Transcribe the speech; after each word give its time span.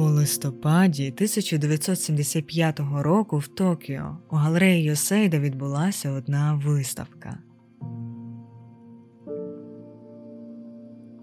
У 0.00 0.02
листопаді 0.02 1.06
1975 1.08 2.80
року 2.96 3.38
в 3.38 3.48
Токіо 3.48 4.18
у 4.30 4.36
галереї 4.36 4.84
Йосейда 4.84 5.38
відбулася 5.38 6.10
одна 6.10 6.54
виставка. 6.64 7.38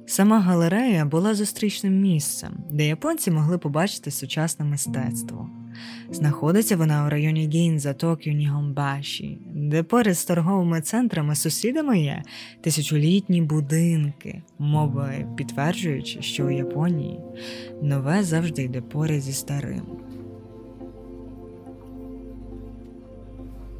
Сама 0.08 0.40
галерея 0.40 1.06
була 1.06 1.36
зустрічним 1.36 2.02
місцем, 2.02 2.58
де 2.72 2.88
японці 2.88 3.32
могли 3.32 3.58
побачити 3.58 4.12
сучасне 4.12 4.66
мистецтво. 4.66 5.50
Знаходиться 6.12 6.78
вона 6.78 7.06
у 7.06 7.10
районі 7.10 7.48
Гінза 7.48 7.94
Токіо 7.94 8.34
Нігомбаші, 8.34 9.38
де 9.56 9.84
поряд 9.84 10.18
з 10.18 10.26
торговими 10.26 10.82
центрами 10.82 11.36
сусідами 11.36 12.00
є 12.00 12.24
тисячолітні 12.62 13.42
будинки, 13.42 14.42
мови 14.60 15.28
підтверджуючи, 15.38 16.22
що 16.22 16.46
у 16.46 16.50
Японії 16.50 17.20
нове 17.82 18.24
завжди 18.24 18.64
йде 18.64 18.82
поряд 18.82 19.22
зі 19.22 19.34
старим. 19.34 19.84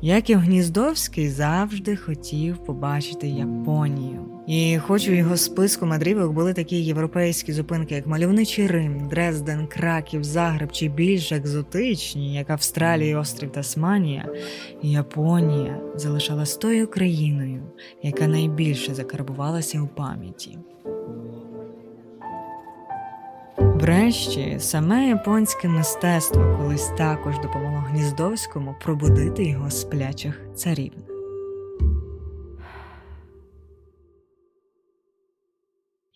Яків 0.02 0.40
Гніздовський 0.40 1.30
завжди 1.30 1.96
хотів 1.96 2.58
побачити 2.58 3.28
Японію. 3.28 4.37
І 4.48 4.78
хоч 4.78 5.08
у 5.08 5.12
його 5.12 5.38
списку 5.38 5.86
мандрівок 5.86 6.32
були 6.32 6.54
такі 6.54 6.76
європейські 6.76 7.54
зупинки, 7.54 7.96
як 7.96 8.08
мальовничий 8.08 8.68
Рим, 8.68 9.08
Дрезден, 9.08 9.68
Краків, 9.68 10.24
Загреб 10.24 10.72
чи 10.72 10.88
більш 10.88 11.32
екзотичні, 11.32 12.36
як 12.36 12.50
Австралія, 12.50 13.20
острів 13.20 13.52
Тасманія, 13.52 14.30
Японія 14.82 15.80
залишалась 15.96 16.56
тою 16.56 16.88
країною, 16.88 17.64
яка 18.04 18.28
найбільше 18.28 18.94
закарбувалася 18.94 19.82
у 19.82 19.88
пам'яті. 19.88 20.58
Врешті, 23.58 24.56
саме 24.60 25.08
японське 25.08 25.68
мистецтво 25.68 26.58
колись 26.58 26.88
також 26.98 27.36
допомогло 27.40 27.84
Гніздовському 27.90 28.76
пробудити 28.84 29.46
його 29.46 29.72
сплячих 29.72 30.42
царів. 30.56 31.07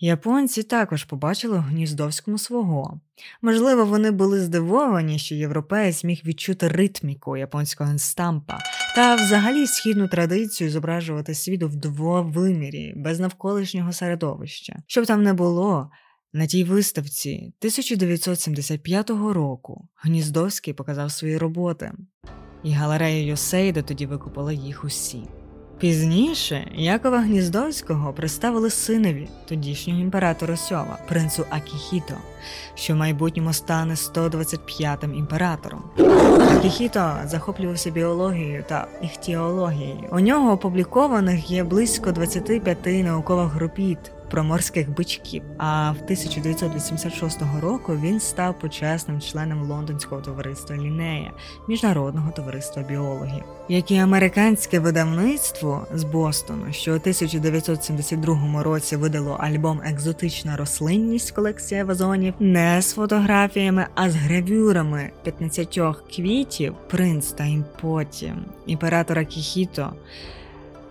Японці 0.04 0.64
також 0.64 1.04
побачили 1.04 1.58
у 1.58 1.62
Гніздовському 1.62 2.38
свого. 2.38 3.00
Можливо, 3.42 3.86
вони 3.86 4.12
були 4.12 4.40
здивовані, 4.40 5.20
що 5.20 5.36
європеєць 5.36 6.04
міг 6.04 6.22
відчути 6.26 6.68
ритміку 6.68 7.38
японського 7.38 7.92
інстампа 7.92 8.60
та 8.96 9.16
взагалі 9.16 9.68
східну 9.68 10.08
традицію 10.08 10.72
зображувати 10.72 11.36
світ 11.36 11.64
в 11.64 11.76
двовимірі, 11.76 12.94
без 12.96 13.20
навколишнього 13.20 13.94
середовища. 13.94 14.76
Щоб 14.88 15.06
там 15.06 15.24
не 15.24 15.34
було, 15.34 15.92
на 16.34 16.46
тій 16.46 16.64
виставці 16.64 17.36
1975 17.60 19.10
року 19.10 19.88
Гніздовський 19.96 20.74
показав 20.74 21.12
свої 21.12 21.38
роботи, 21.38 21.92
і 22.64 22.72
галерея 22.72 23.26
Йосейда 23.26 23.82
тоді 23.82 24.06
викупила 24.06 24.54
їх 24.54 24.84
усі. 24.84 25.24
Пізніше 25.82 26.68
Якова 26.76 27.20
Гніздовського 27.20 28.14
представили 28.14 28.70
синові 28.70 29.28
тодішнього 29.46 30.00
імператора 30.00 30.58
Сьова, 30.58 30.98
принцу 31.08 31.46
Акіхіто, 31.50 32.14
що 32.76 32.94
в 32.94 32.98
майбутньому 32.98 33.54
стане 33.54 33.94
125-м 33.94 35.14
імператором. 35.14 35.84
Акіхіто 36.58 37.14
захоплювався 37.26 37.92
біологією 37.92 38.64
та 38.70 38.88
іхтіологією. 39.02 40.10
У 40.12 40.20
нього 40.20 40.52
опублікованих 40.52 41.52
є 41.52 41.64
близько 41.64 42.12
25 42.12 42.86
наукових 42.86 43.56
робіт 43.56 44.12
про 44.32 44.44
морських 44.44 44.90
бичків. 44.90 45.44
А 45.58 45.92
в 45.92 45.96
1986 46.04 47.40
року 47.62 47.98
він 48.04 48.20
став 48.20 48.60
почесним 48.60 49.22
членом 49.22 49.64
лондонського 49.64 50.22
товариства 50.22 50.76
Лінея, 50.76 51.32
міжнародного 51.68 52.32
товариства 52.32 52.84
біологів, 52.84 53.44
як 53.70 53.92
і 53.92 53.98
американське 53.98 54.80
видавництво 54.80 55.88
з 55.94 56.04
Бостону, 56.04 56.74
що 56.74 56.92
у 56.92 56.96
1972 56.96 58.64
році 58.64 58.96
видало 58.96 59.32
альбом 59.32 59.82
Екзотична 59.86 60.58
рослинність 60.58 61.32
колекція 61.32 61.86
вазонів 61.86 62.34
не 62.40 62.82
з 62.82 62.94
фотографіями, 62.94 63.88
а 63.96 64.10
з 64.10 64.16
гравюрами 64.16 65.12
15 65.24 65.80
квітів 66.16 66.74
принц 66.90 67.32
та 67.32 67.46
імпоті 67.46 68.34
імператора 68.66 69.26
Кіхіто. 69.26 69.94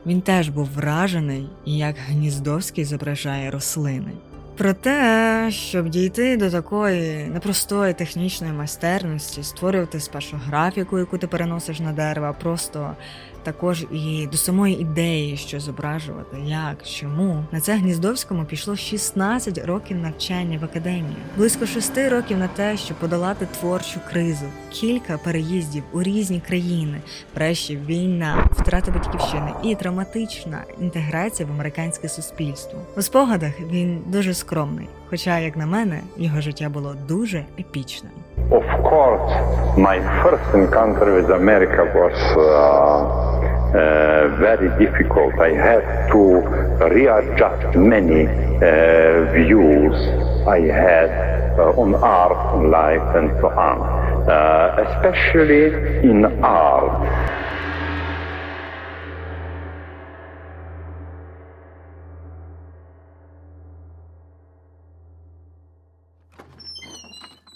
Він 0.06 0.21
теж 0.21 0.49
був 0.49 0.69
вражений, 0.75 1.47
як 1.66 1.97
Гніздовський 2.09 2.84
зображає 2.84 3.50
рослини. 3.50 4.12
Проте, 4.56 5.49
щоб 5.50 5.88
дійти 5.88 6.37
до 6.37 6.50
такої 6.50 7.25
непростої 7.25 7.94
технічної 7.94 8.53
майстерності, 8.53 9.43
створювати 9.43 10.00
спершу 10.00 10.41
графіку, 10.47 10.99
яку 10.99 11.19
ти 11.19 11.27
переносиш 11.27 11.81
на 11.81 11.93
дерево, 11.93 12.37
просто 12.43 12.97
також 13.43 13.87
і 13.93 14.28
до 14.33 14.37
самої 14.37 14.81
ідеї, 14.81 15.37
що 15.37 15.60
зображувати, 15.60 16.37
як, 16.47 16.87
чому. 16.87 17.44
На 17.53 17.60
це 17.60 17.77
Гніздовському 17.77 18.44
пішло 18.44 18.77
16 18.77 19.66
років 19.66 19.97
навчання 19.97 20.59
в 20.59 20.65
академії, 20.65 21.16
близько 21.37 21.66
6 21.66 21.99
років 21.99 22.39
на 22.39 22.49
те, 22.49 22.77
щоб 22.77 22.97
подолати 22.97 23.47
творчу 23.60 24.00
кризу, 24.10 24.47
кілька 24.71 25.19
переїздів 25.19 25.83
у 25.93 26.03
різні 26.03 26.41
країни, 26.41 27.00
врешті 27.34 27.77
війна, 27.77 28.49
втрата 28.53 28.91
батьківщини 28.91 29.53
і 29.65 29.75
травматична 29.75 30.65
інтеграція 30.81 31.49
в 31.49 31.53
американське 31.53 32.09
суспільство. 32.09 32.78
У 32.97 33.03
спогадах 33.03 33.60
він 33.60 34.03
дуже 34.06 34.34
скромний, 34.50 34.88
хоча, 35.11 35.38
як 35.38 35.56
на 35.56 35.66
мене, 35.66 36.00
його 36.16 36.41
життя 36.41 36.69
було 36.69 36.94
дуже 37.09 37.44
епічним. 37.61 38.12
Of 38.50 38.83
course, 38.83 39.31
my 39.77 39.97
first 40.22 40.49
encounter 40.55 41.06
with 41.19 41.31
America 41.43 41.83
was 42.00 42.16
uh, 42.37 42.43
uh, 42.43 44.25
very 44.47 44.69
difficult. 44.84 45.33
I 45.50 45.53
had 45.69 45.83
to 46.12 46.22
readjust 46.97 47.69
many 47.94 48.22
uh, 48.27 48.33
views 49.39 49.97
I 50.59 50.60
had 50.84 51.10
uh, 51.59 51.83
on 51.83 51.91
art, 52.21 52.41
on 52.55 52.62
life, 52.81 53.06
and 53.19 53.28
so 53.41 53.49
on, 53.69 53.78
uh, 53.83 54.84
especially 54.87 55.65
in 56.10 56.19
art. 56.43 56.94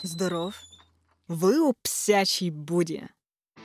Здоров, 0.07 0.55
ви 1.29 1.59
у 1.59 1.73
псячій 1.83 2.51
буді. 2.51 3.03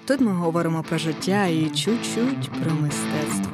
Тут 0.05 0.21
ми 0.21 0.31
говоримо 0.31 0.83
про 0.83 0.97
життя 0.97 1.45
і 1.45 1.69
чуть-чуть 1.69 2.51
про 2.63 2.73
мистецтво. 2.73 3.51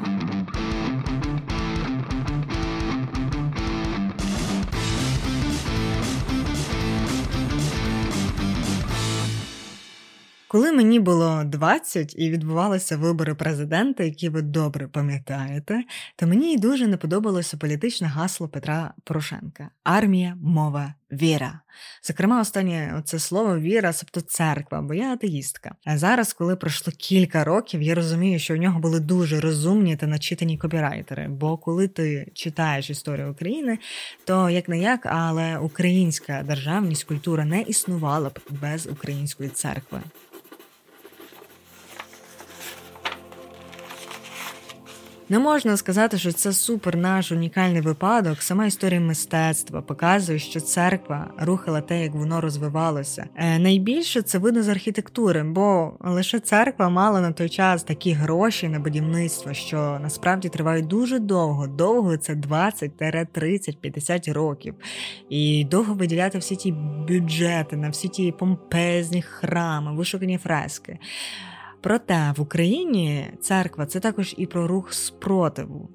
Коли 10.47 10.72
мені 10.72 11.00
було 11.00 11.44
20 11.44 12.16
і 12.17 12.29
відбувалися 12.29 12.97
вибори 12.97 13.35
президента, 13.35 14.03
які 14.03 14.29
ви 14.29 14.41
добре 14.41 14.88
пам'ятаєте, 14.88 15.84
то 16.16 16.28
мені 16.28 16.57
дуже 16.57 16.88
не 16.88 16.97
подобалося 16.97 17.57
політичне 17.57 18.07
гасло 18.07 18.47
Петра 18.47 18.94
Порошенка 19.03 19.69
армія, 19.84 20.38
мова, 20.41 20.94
віра. 21.11 21.59
Зокрема, 22.03 22.41
останнє 22.41 23.01
це 23.05 23.19
слово 23.19 23.59
віра, 23.59 23.93
тобто 23.99 24.21
церква, 24.21 24.81
бо 24.81 24.93
я 24.93 25.13
атеїстка. 25.13 25.75
А 25.85 25.97
зараз, 25.97 26.33
коли 26.33 26.55
пройшло 26.55 26.93
кілька 26.97 27.43
років, 27.43 27.81
я 27.81 27.95
розумію, 27.95 28.39
що 28.39 28.53
в 28.53 28.57
нього 28.57 28.79
були 28.79 28.99
дуже 28.99 29.39
розумні 29.39 29.95
та 29.95 30.07
начитані 30.07 30.57
копірайтери. 30.57 31.27
Бо 31.27 31.57
коли 31.57 31.88
ти 31.88 32.31
читаєш 32.33 32.89
історію 32.89 33.31
України, 33.31 33.78
то 34.25 34.49
як 34.49 34.69
не 34.69 34.79
як, 34.79 35.05
але 35.05 35.57
українська 35.57 36.43
державність 36.43 37.03
культура 37.03 37.46
не 37.46 37.61
існувала 37.61 38.29
б 38.29 38.40
без 38.49 38.87
української 38.87 39.49
церкви. 39.49 40.01
Не 45.29 45.39
можна 45.39 45.77
сказати, 45.77 46.17
що 46.17 46.31
це 46.31 46.53
супер 46.53 46.97
наш 46.97 47.31
унікальний 47.31 47.81
випадок. 47.81 48.41
Сама 48.41 48.66
історія 48.66 48.99
мистецтва 48.99 49.81
показує, 49.81 50.39
що 50.39 50.61
церква 50.61 51.27
рухала 51.37 51.81
те, 51.81 52.01
як 52.01 52.13
воно 52.13 52.41
розвивалося. 52.41 53.27
Е, 53.35 53.59
найбільше 53.59 54.22
це 54.22 54.37
видно 54.37 54.63
з 54.63 54.69
архітектури, 54.69 55.43
бо 55.43 55.93
лише 55.99 56.39
церква 56.39 56.89
мала 56.89 57.22
на 57.22 57.31
той 57.31 57.49
час 57.49 57.83
такі 57.83 58.11
гроші 58.11 58.67
на 58.67 58.79
будівництво, 58.79 59.53
що 59.53 59.99
насправді 60.01 60.49
тривають 60.49 60.87
дуже 60.87 61.19
довго. 61.19 61.67
Довго 61.67 62.17
це 62.17 62.35
20, 62.35 62.91
30, 63.31 63.81
50 63.81 64.27
років. 64.27 64.75
І 65.29 65.63
довго 65.63 65.93
виділяти 65.93 66.37
всі 66.37 66.55
ті 66.55 66.72
бюджети 67.07 67.77
на 67.77 67.89
всі 67.89 68.07
ті 68.07 68.31
помпезні 68.31 69.22
храми, 69.22 69.95
вишукані 69.95 70.37
фрески. 70.37 70.99
Проте 71.85 72.34
в 72.37 72.41
Україні 72.41 73.28
церква 73.41 73.85
це 73.85 73.99
також 73.99 74.35
і 74.37 74.46
про 74.46 74.67
рух 74.67 74.93
спротиву. 74.93 75.90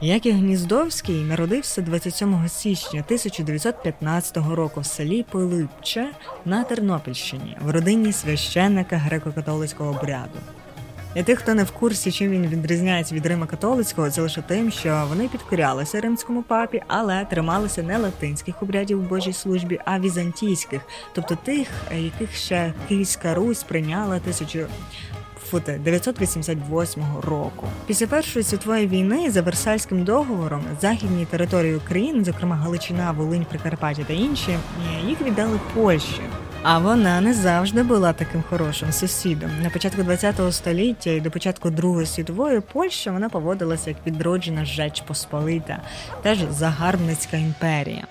Яків 0.00 0.34
Гніздовський 0.34 1.24
народився 1.24 1.82
27 1.82 2.48
січня 2.48 3.02
1915 3.06 4.36
року 4.36 4.80
в 4.80 4.86
селі 4.86 5.22
Пилипче 5.22 6.10
на 6.44 6.64
Тернопільщині 6.64 7.56
в 7.60 7.70
родині 7.70 8.12
священника 8.12 8.96
греко-католицького 8.96 9.96
обряду. 9.96 10.38
Для 11.16 11.22
тих, 11.22 11.38
хто 11.38 11.54
не 11.54 11.64
в 11.64 11.70
курсі, 11.70 12.12
чим 12.12 12.30
він 12.30 12.46
відрізняється 12.46 13.14
від 13.14 13.26
Рима 13.26 13.46
католицького, 13.46 14.10
це 14.10 14.22
лише 14.22 14.42
тим, 14.42 14.70
що 14.70 15.06
вони 15.08 15.28
підкорялися 15.28 16.00
римському 16.00 16.42
папі, 16.42 16.82
але 16.86 17.24
трималися 17.24 17.82
не 17.82 17.98
латинських 17.98 18.62
обрядів 18.62 18.98
в 18.98 19.08
Божій 19.08 19.32
службі, 19.32 19.80
а 19.84 19.98
візантійських, 19.98 20.82
тобто 21.14 21.38
тих, 21.44 21.68
яких 21.96 22.34
ще 22.34 22.72
Київська 22.88 23.34
Русь 23.34 23.62
прийняла 23.62 24.18
тисячу. 24.18 24.66
988 25.78 27.02
року. 27.22 27.66
Після 27.86 28.06
Першої 28.06 28.42
світової 28.42 28.86
війни 28.86 29.30
за 29.30 29.42
Версальським 29.42 30.04
договором 30.04 30.64
західні 30.80 31.24
території 31.24 31.74
України, 31.74 32.24
зокрема 32.24 32.56
Галичина, 32.56 33.12
Волинь, 33.12 33.44
Прикарпаття 33.44 34.04
та 34.04 34.12
інші, 34.12 34.58
їх 35.06 35.20
віддали 35.20 35.60
Польщі. 35.74 36.20
А 36.68 36.78
вона 36.78 37.20
не 37.20 37.34
завжди 37.34 37.82
була 37.82 38.12
таким 38.12 38.42
хорошим 38.50 38.92
сусідом. 38.92 39.50
На 39.62 39.70
початку 39.70 40.02
ХХ 40.02 40.52
століття 40.52 41.10
і 41.10 41.20
до 41.20 41.30
початку 41.30 41.70
Другої 41.70 42.06
світової 42.06 42.60
Польща 42.60 43.12
вона 43.12 43.28
поводилася 43.28 43.90
як 43.90 43.98
відроджена 44.06 44.64
Жеч 44.64 45.00
Посполита, 45.00 45.82
теж 46.22 46.38
загарбницька 46.50 47.36
імперія. 47.36 48.06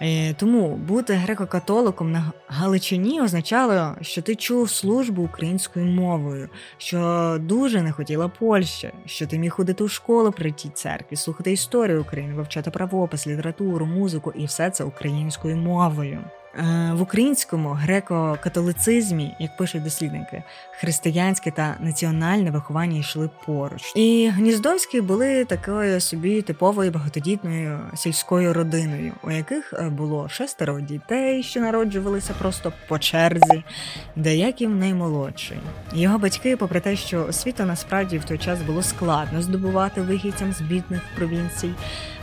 Е, 0.00 0.34
тому 0.34 0.76
бути 0.76 1.12
греко-католиком 1.12 2.04
на 2.04 2.32
Галичині 2.46 3.20
означало, 3.20 3.94
що 4.00 4.22
ти 4.22 4.34
чув 4.34 4.70
службу 4.70 5.22
українською 5.22 5.86
мовою, 5.86 6.48
що 6.78 7.36
дуже 7.40 7.82
не 7.82 7.92
хотіла 7.92 8.28
Польща, 8.28 8.92
що 9.06 9.26
ти 9.26 9.38
міг 9.38 9.52
ходити 9.52 9.84
у 9.84 9.88
школу 9.88 10.32
при 10.32 10.52
тій 10.52 10.70
церкві, 10.74 11.16
слухати 11.16 11.52
історію 11.52 12.00
України, 12.00 12.34
вивчати 12.34 12.70
правопис, 12.70 13.26
літературу, 13.26 13.86
музику 13.86 14.32
і 14.36 14.44
все 14.44 14.70
це 14.70 14.84
українською 14.84 15.56
мовою. 15.56 16.24
Е, 16.58 16.92
в 16.94 17.02
українському 17.02 17.78
греко-католицизмі, 17.86 19.30
як 19.38 19.56
пишуть 19.56 19.84
дослідники, 19.84 20.42
християнське 20.70 21.50
та 21.50 21.76
національне 21.80 22.50
виховання 22.50 22.98
йшли 22.98 23.30
поруч. 23.46 23.92
І 23.96 24.30
Гніздовські 24.34 25.00
були 25.00 25.44
такою 25.44 26.00
собі 26.00 26.42
типовою 26.42 26.90
багатодітною 26.90 27.80
сільською 27.94 28.52
родиною, 28.52 29.12
у 29.24 29.30
яких 29.30 29.72
е, 29.72 29.88
було 29.88 30.28
шестеро 30.28 30.80
дітей, 30.80 31.42
що 31.42 31.60
народжувалися 31.60 32.34
просто 32.38 32.72
по 32.88 32.98
черзі, 32.98 33.64
деяким 34.16 34.78
наймолодший. 34.78 35.58
Його 35.92 36.18
батьки, 36.18 36.56
попри 36.56 36.80
те, 36.80 36.96
що 36.96 37.26
освіта 37.26 37.64
насправді 37.64 38.18
в 38.18 38.24
той 38.24 38.38
час 38.38 38.62
було 38.62 38.82
складно 38.82 39.42
здобувати 39.42 40.00
вихідцям 40.00 40.52
з 40.52 40.60
бідних 40.60 41.00
провінцій, 41.16 41.70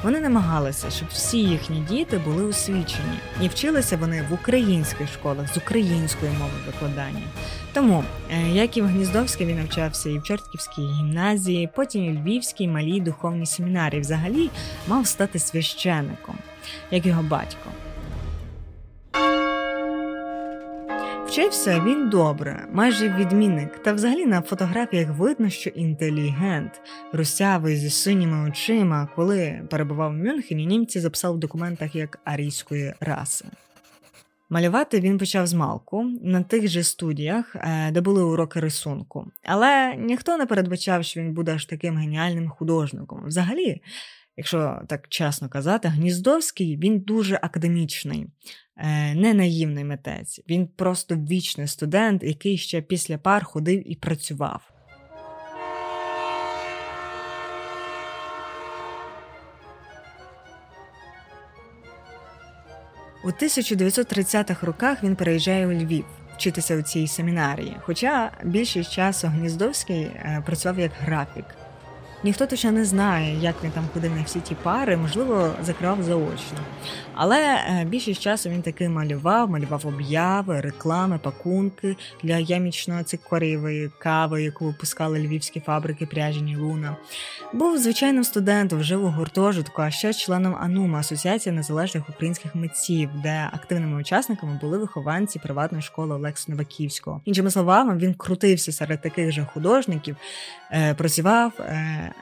вони 0.04 0.20
намагалися, 0.20 0.90
щоб 0.90 1.08
всі 1.12 1.38
їхні 1.38 1.80
діти 1.80 2.18
були 2.18 2.44
освічені, 2.44 3.20
і 3.42 3.48
вчилися 3.48 3.98
вони 3.98 4.19
в 4.30 4.34
українських 4.34 5.14
школах 5.14 5.54
з 5.54 5.58
української 5.58 6.32
мови 6.32 6.54
викладання. 6.68 7.28
Тому, 7.74 8.04
е, 8.32 8.50
як 8.50 8.78
і 8.78 8.82
в 8.82 8.86
Гніздовській 8.86 9.46
він 9.46 9.58
навчався 9.58 10.10
і 10.10 10.18
в 10.18 10.24
Чортківській 10.24 10.82
гімназії, 10.82 11.70
потім 11.76 12.04
і 12.04 12.10
в 12.10 12.24
Львівській 12.24 12.68
малій 12.68 13.00
духовній 13.00 13.46
семінарії, 13.46 14.02
взагалі 14.02 14.50
мав 14.88 15.08
стати 15.08 15.40
священником, 15.40 16.36
як 16.92 17.06
його 17.06 17.24
батько. 17.24 17.70
Вчився 21.30 21.84
він 21.88 22.10
добре, 22.10 22.68
майже 22.74 23.10
відмінник, 23.10 23.84
та 23.84 23.94
взагалі 23.94 24.26
на 24.26 24.42
фотографіях 24.42 25.10
видно, 25.10 25.50
що 25.50 25.70
інтелігент, 25.70 26.82
русявий 27.14 27.76
зі 27.76 27.90
синіми 27.90 28.50
очима, 28.50 29.08
коли 29.16 29.62
перебував 29.70 30.12
в 30.12 30.14
Мюнхені, 30.14 30.66
німці 30.66 31.00
записав 31.00 31.34
в 31.34 31.38
документах 31.38 31.96
як 31.96 32.20
арійської 32.26 32.94
раси. 33.00 33.46
Малювати 34.50 35.00
він 35.00 35.18
почав 35.18 35.48
з 35.48 35.54
малку 35.54 36.04
на 36.22 36.44
тих 36.44 36.68
же 36.68 36.84
студіях, 36.84 37.56
е, 37.56 37.92
де 37.92 38.02
були 38.02 38.24
уроки 38.24 38.60
рисунку, 38.60 39.32
але 39.44 39.96
ніхто 39.96 40.38
не 40.38 40.46
передбачав, 40.46 41.04
що 41.04 41.20
він 41.20 41.34
буде 41.34 41.54
аж 41.54 41.66
таким 41.66 41.98
геніальним 41.98 42.50
художником. 42.50 43.24
Взагалі, 43.26 43.82
якщо 44.38 44.82
так 44.88 45.08
чесно 45.10 45.50
казати, 45.50 45.88
Гніздовський 45.88 46.78
він 46.78 47.00
дуже 47.00 47.40
академічний, 47.42 48.28
е, 48.78 49.16
не 49.16 49.34
наївний 49.34 49.84
митець. 49.84 50.42
Він 50.50 50.68
просто 50.68 51.16
вічний 51.16 51.68
студент, 51.68 52.24
який 52.24 52.58
ще 52.58 52.82
після 52.82 53.18
пар 53.18 53.44
ходив 53.44 53.92
і 53.92 53.96
працював. 53.96 54.79
У 63.24 63.28
1930-х 63.28 64.66
роках 64.68 65.04
він 65.04 65.16
переїжджає 65.16 65.68
у 65.68 65.72
Львів 65.72 66.06
вчитися 66.38 66.78
у 66.78 66.82
цій 66.82 67.08
семінарії. 67.08 67.78
Хоча 67.82 68.32
більшість 68.44 68.92
часу 68.92 69.28
Гніздовський 69.28 70.02
е, 70.02 70.44
працював 70.46 70.80
як 70.80 70.92
графік. 71.00 71.46
Ніхто 72.24 72.46
точно 72.46 72.72
не 72.72 72.86
знає, 72.86 73.38
як 73.42 73.56
він 73.64 73.72
там 73.72 73.84
ходив 73.94 74.16
на 74.16 74.24
всі 74.24 74.40
ті 74.40 74.56
пари, 74.56 74.98
можливо, 74.98 75.52
закривав 75.64 76.04
заочно. 76.04 76.58
Але 77.14 77.38
е, 77.38 77.86
більшість 77.90 78.22
часу 78.22 78.50
він 78.50 78.62
таки 78.62 78.90
малював, 78.90 79.50
малював 79.50 79.88
обяви, 79.88 80.62
реклами, 80.62 81.20
пакунки 81.24 81.96
для 82.24 82.38
ямічно 82.38 83.04
цикорієвої 83.04 83.92
кави, 84.00 84.44
яку 84.44 84.66
випускали 84.66 85.20
львівські 85.20 85.60
фабрики 85.60 86.06
пряжені 86.06 86.56
Луна. 86.56 86.96
Був 87.54 87.78
звичайним 87.78 88.24
студентом, 88.24 88.84
жив 88.84 89.06
у 89.06 89.08
гуртожитку, 89.08 89.82
а 89.82 89.92
ще 89.92 90.14
членом 90.14 90.56
АНУМа 90.56 91.00
Асоціація 91.00 91.56
незалежних 91.56 92.10
українських 92.10 92.56
митців, 92.56 93.10
де 93.24 93.50
активними 93.54 94.02
учасниками 94.02 94.60
були 94.62 94.78
вихованці 94.78 95.40
приватної 95.40 95.82
школи 95.82 96.16
Олекса 96.16 96.52
Новаківського. 96.52 97.22
Іншими 97.26 97.52
словами, 97.52 97.98
він 97.98 98.14
крутився 98.14 98.72
серед 98.72 99.02
таких 99.02 99.32
же 99.32 99.48
художників, 99.54 100.16
е, 100.72 100.94
працював. 100.94 101.52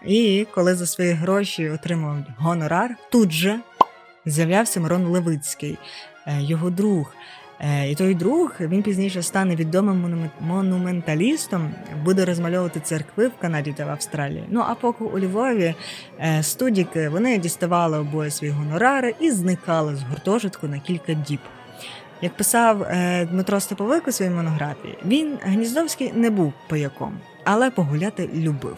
І 0.06 0.48
коли 0.54 0.76
за 0.76 0.86
свої 0.86 1.12
гроші 1.12 1.70
отримав 1.70 2.18
гонорар, 2.38 2.96
тут 3.12 3.32
же 3.32 3.60
з'являвся 4.26 4.80
Мирон 4.80 5.06
Левицький, 5.06 5.78
е, 6.28 6.42
його 6.42 6.70
друг. 6.70 7.14
Е, 7.60 7.92
і 7.92 7.96
той 7.96 8.16
друг 8.16 8.52
він 8.60 8.84
пізніше 8.84 9.22
стане 9.22 9.56
відомим 9.56 10.30
монументалістом, 10.40 11.72
буде 12.04 12.26
розмальовувати 12.26 12.80
церкви 12.80 13.28
в 13.28 13.38
Канаді 13.42 13.74
та 13.78 13.86
в 13.86 13.90
Австралії. 13.90 14.44
Ну 14.50 14.64
а 14.68 14.76
поки 14.76 15.04
у 15.04 15.20
Львові 15.20 15.76
е, 16.20 16.44
студіки 16.44 17.10
вони 17.10 17.38
діставали 17.38 17.98
обоє 18.00 18.32
свої 18.32 18.54
гонорари 18.54 19.16
і 19.20 19.32
зникали 19.32 19.96
з 19.96 20.02
гуртожитку 20.02 20.68
на 20.68 20.80
кілька 20.80 21.14
діб. 21.14 21.40
Як 22.22 22.38
писав 22.38 22.88
Дмитро 23.32 23.60
Степовик 23.60 24.08
у 24.08 24.12
своїй 24.12 24.32
монографії, 24.32 24.98
він 25.06 25.38
Гніздовський 25.42 26.12
не 26.14 26.30
був 26.30 26.54
пияком, 26.68 27.20
але 27.44 27.72
погуляти 27.72 28.30
любив. 28.36 28.78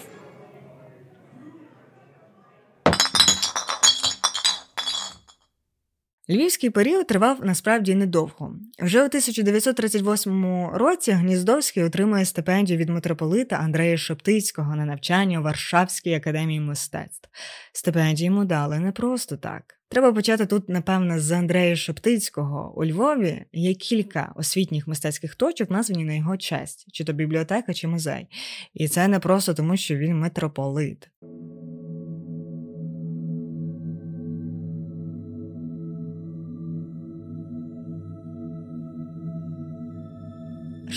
Львівський 6.31 6.69
період 6.69 7.07
тривав 7.07 7.45
насправді 7.45 7.95
недовго. 7.95 8.55
Вже 8.79 9.03
у 9.03 9.05
1938 9.05 10.65
році 10.73 11.11
Гніздовський 11.11 11.83
отримує 11.83 12.25
стипендію 12.25 12.79
від 12.79 12.89
митрополита 12.89 13.55
Андрея 13.55 13.97
Шептицького 13.97 14.75
на 14.75 14.85
навчання 14.85 15.39
у 15.39 15.43
Варшавській 15.43 16.13
академії 16.13 16.59
мистецтв. 16.59 17.29
Стипендію 17.73 18.25
йому 18.25 18.45
дали 18.45 18.79
не 18.79 18.91
просто 18.91 19.37
так. 19.37 19.63
Треба 19.89 20.13
почати 20.13 20.45
тут, 20.45 20.69
напевно, 20.69 21.19
з 21.19 21.31
Андрея 21.31 21.75
Шептицького. 21.75 22.73
У 22.77 22.85
Львові 22.85 23.45
є 23.53 23.73
кілька 23.73 24.33
освітніх 24.35 24.87
мистецьких 24.87 25.35
точок, 25.35 25.69
названі 25.69 26.05
на 26.05 26.13
його 26.13 26.37
честь, 26.37 26.85
чи 26.91 27.03
то 27.03 27.13
бібліотека, 27.13 27.73
чи 27.73 27.87
музей. 27.87 28.27
І 28.73 28.87
це 28.87 29.07
не 29.07 29.19
просто 29.19 29.53
тому, 29.53 29.77
що 29.77 29.95
він 29.95 30.19
митрополит. 30.19 31.09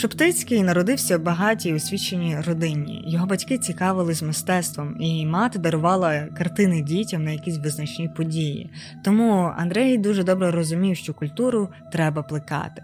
Шептицький 0.03 0.63
народився 0.63 1.19
в 1.19 1.23
багатій 1.23 1.75
освіченій 1.75 2.41
родині. 2.47 3.05
Його 3.07 3.27
батьки 3.27 3.59
цікавились 3.59 4.23
мистецтвом, 4.23 4.97
і 5.01 5.27
мати 5.27 5.59
дарувала 5.59 6.27
картини 6.39 6.83
дітям 6.83 7.25
на 7.25 7.31
якісь 7.31 7.59
визначні 7.59 8.09
події. 8.09 8.71
Тому 9.05 9.53
Андрей 9.57 9.99
дуже 9.99 10.25
добре 10.25 10.51
розумів, 10.51 10.97
що 10.97 11.15
культуру 11.15 11.69
треба 11.93 12.23
плекати. 12.23 12.83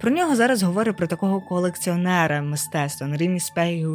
Про 0.00 0.10
нього 0.10 0.36
зараз 0.36 0.62
говорять 0.62 0.96
про 0.96 1.06
такого 1.06 1.40
колекціонера 1.40 2.42
мистецтва 2.42 3.06
на 3.06 3.16
рівні 3.16 3.40
Спей. 3.40 3.86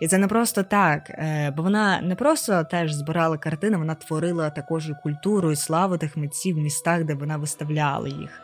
І 0.00 0.08
це 0.08 0.18
не 0.18 0.28
просто 0.28 0.62
так, 0.62 1.10
е, 1.10 1.52
бо 1.56 1.62
вона 1.62 2.00
не 2.00 2.14
просто 2.14 2.64
теж 2.64 2.92
збирала 2.92 3.38
картини, 3.38 3.76
вона 3.76 3.94
творила 3.94 4.50
також 4.50 4.88
і 4.88 4.94
культуру 5.02 5.52
і 5.52 5.56
славу 5.56 5.98
тих 5.98 6.16
митців 6.16 6.56
в 6.56 6.58
містах, 6.58 7.04
де 7.04 7.14
вона 7.14 7.36
виставляла 7.36 8.08
їх. 8.08 8.42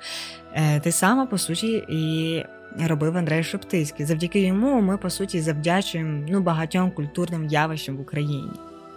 Е, 0.54 0.80
те 0.80 0.92
саме 0.92 1.26
по 1.26 1.38
суті 1.38 1.84
і 1.88 2.44
робив 2.86 3.16
Андрей 3.16 3.44
Шептицький. 3.44 4.06
Завдяки 4.06 4.40
йому 4.40 4.80
ми, 4.80 4.98
по 4.98 5.10
суті, 5.10 5.40
завдячуємо 5.40 6.26
ну, 6.28 6.40
багатьом 6.40 6.90
культурним 6.90 7.46
явищам 7.46 7.96
в 7.96 8.00
Україні. 8.00 8.50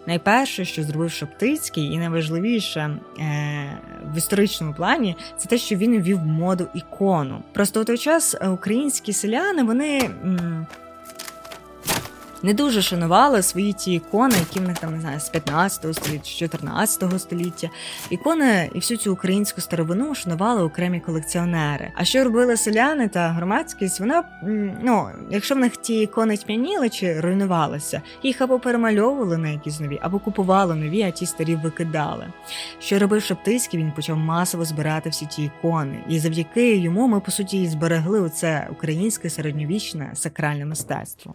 Найперше, 0.07 0.65
що 0.65 0.83
зробив 0.83 1.11
Шептицький, 1.11 1.83
і 1.83 1.97
найважливіше 1.97 2.79
е- 3.19 3.77
в 4.13 4.17
історичному 4.17 4.73
плані, 4.73 5.15
це 5.37 5.49
те, 5.49 5.57
що 5.57 5.75
він 5.75 6.01
ввів 6.01 6.19
моду 6.19 6.67
ікону. 6.73 7.43
Просто 7.53 7.81
у 7.81 7.83
той 7.83 7.97
час 7.97 8.35
українські 8.53 9.13
селяни 9.13 9.63
вони. 9.63 9.97
М- 9.99 10.67
не 12.43 12.53
дуже 12.53 12.81
шанували 12.81 13.41
свої 13.41 13.73
ті 13.73 13.93
ікони, 13.93 14.35
які 14.39 14.59
в 14.59 14.67
них 14.67 14.79
там 14.79 14.93
не 14.93 15.01
знаю, 15.01 15.19
з 15.19 15.29
15 15.29 15.95
століття, 15.95 16.25
з 16.25 16.29
14 16.29 17.21
століття. 17.21 17.69
Ікони 18.09 18.69
і 18.73 18.77
всю 18.77 18.97
цю 18.97 19.13
українську 19.13 19.61
старовину 19.61 20.15
шанували 20.15 20.63
окремі 20.63 20.99
колекціонери. 20.99 21.91
А 21.95 22.05
що 22.05 22.23
робили 22.23 22.57
селяни 22.57 23.07
та 23.07 23.29
громадськість? 23.29 23.99
Вона 23.99 24.23
ну, 24.83 25.07
якщо 25.31 25.55
в 25.55 25.57
них 25.57 25.77
ті 25.77 26.01
ікони 26.01 26.37
тьмяніли 26.37 26.89
чи 26.89 27.19
руйнувалися, 27.19 28.01
їх 28.23 28.41
або 28.41 28.59
перемальовували 28.59 29.37
на 29.37 29.49
якісь 29.49 29.79
нові, 29.79 29.99
або 30.01 30.19
купували 30.19 30.75
нові, 30.75 31.01
а 31.01 31.11
ті 31.11 31.25
старі 31.25 31.55
викидали. 31.55 32.27
Що 32.79 32.99
робив 32.99 33.23
Шептицький, 33.23 33.79
він 33.79 33.91
почав 33.91 34.17
масово 34.17 34.65
збирати 34.65 35.09
всі 35.09 35.25
ті 35.25 35.43
ікони, 35.43 36.03
і 36.09 36.19
завдяки 36.19 36.75
йому 36.75 37.07
ми 37.07 37.19
по 37.19 37.31
суті 37.31 37.61
і 37.63 37.67
зберегли 37.67 38.21
оце 38.21 38.67
українське 38.71 39.29
середньовічне 39.29 40.11
сакральне 40.13 40.65
мистецтво. 40.65 41.33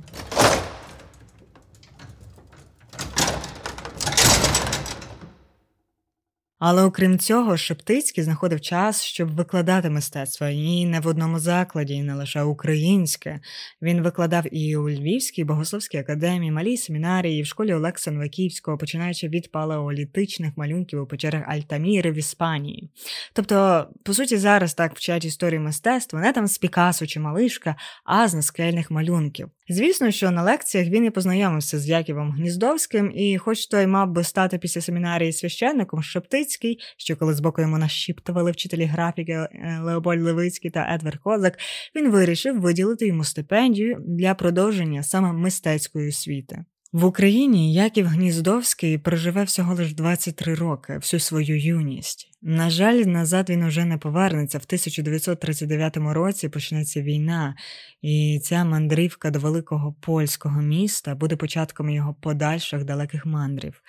Але 6.66 6.82
окрім 6.82 7.18
цього, 7.18 7.56
Шептицький 7.56 8.24
знаходив 8.24 8.60
час, 8.60 9.02
щоб 9.02 9.34
викладати 9.34 9.90
мистецтво 9.90 10.46
і 10.46 10.86
не 10.86 11.00
в 11.00 11.06
одному 11.06 11.38
закладі, 11.38 11.94
і 11.94 12.02
не 12.02 12.14
лише 12.14 12.42
українське. 12.42 13.40
Він 13.82 14.02
викладав 14.02 14.54
і 14.54 14.76
у 14.76 14.90
Львівській 14.90 15.44
богословській 15.44 15.98
академії, 15.98 16.52
малій 16.52 16.76
семінарії, 16.76 17.40
і 17.40 17.42
в 17.42 17.46
школі 17.46 17.74
Олекса 17.74 18.10
Новаківського, 18.10 18.78
починаючи 18.78 19.28
від 19.28 19.52
палеолітичних 19.52 20.56
малюнків 20.56 21.02
у 21.02 21.06
печерах 21.06 21.42
Альтаміри 21.48 22.10
в 22.10 22.14
Іспанії. 22.14 22.90
Тобто, 23.32 23.86
по 24.02 24.14
суті, 24.14 24.36
зараз 24.36 24.74
так 24.74 24.96
вчать 24.96 25.24
історію 25.24 25.60
мистецтва 25.60 26.20
не 26.20 26.32
там 26.32 26.46
з 26.46 26.58
Пікасо 26.58 27.06
чи 27.06 27.20
Малишка, 27.20 27.76
а 28.04 28.28
з 28.28 28.34
наскельних 28.34 28.90
малюнків. 28.90 29.50
Звісно, 29.68 30.10
що 30.10 30.30
на 30.30 30.42
лекціях 30.42 30.88
він 30.88 31.04
і 31.04 31.10
познайомився 31.10 31.78
з 31.78 31.88
Яківом 31.88 32.32
Гніздовським, 32.32 33.12
і, 33.14 33.38
хоч 33.38 33.66
той 33.66 33.86
мав 33.86 34.10
би 34.10 34.24
стати 34.24 34.58
після 34.58 34.80
семінарії 34.80 35.32
священником, 35.32 36.02
Шептицький, 36.02 36.78
що 36.96 37.16
коли 37.16 37.34
збоку 37.34 37.62
йому 37.62 37.78
нашіптували 37.78 38.50
вчителі 38.50 38.84
графіки 38.84 39.36
Леополь 39.36 39.84
Леопольд 39.84 40.22
Левицький 40.22 40.70
та 40.70 40.94
Едвард 40.94 41.18
Козак, 41.18 41.58
він 41.96 42.10
вирішив 42.10 42.60
виділити 42.60 43.06
йому 43.06 43.24
стипендію 43.24 44.04
для 44.06 44.34
продовження 44.34 45.02
саме 45.02 45.32
мистецької 45.32 46.08
освіти. 46.08 46.64
В 46.94 47.04
Україні 47.04 47.74
Яків 47.74 48.06
Гніздовський 48.06 48.98
проживе 48.98 49.44
всього 49.44 49.74
лише 49.74 49.94
23 49.94 50.54
роки, 50.54 50.96
всю 50.96 51.20
свою 51.20 51.58
юність. 51.58 52.30
На 52.42 52.70
жаль, 52.70 52.94
назад 52.94 53.50
він 53.50 53.62
уже 53.62 53.84
не 53.84 53.98
повернеться. 53.98 54.58
В 54.58 54.62
1939 54.66 55.96
році 55.96 56.48
почнеться 56.48 57.02
війна, 57.02 57.56
і 58.02 58.40
ця 58.44 58.64
мандрівка 58.64 59.30
до 59.30 59.38
великого 59.38 59.94
польського 60.00 60.62
міста 60.62 61.14
буде 61.14 61.36
початком 61.36 61.90
його 61.90 62.14
подальших 62.14 62.84
далеких 62.84 63.26
мандрів, 63.26 63.82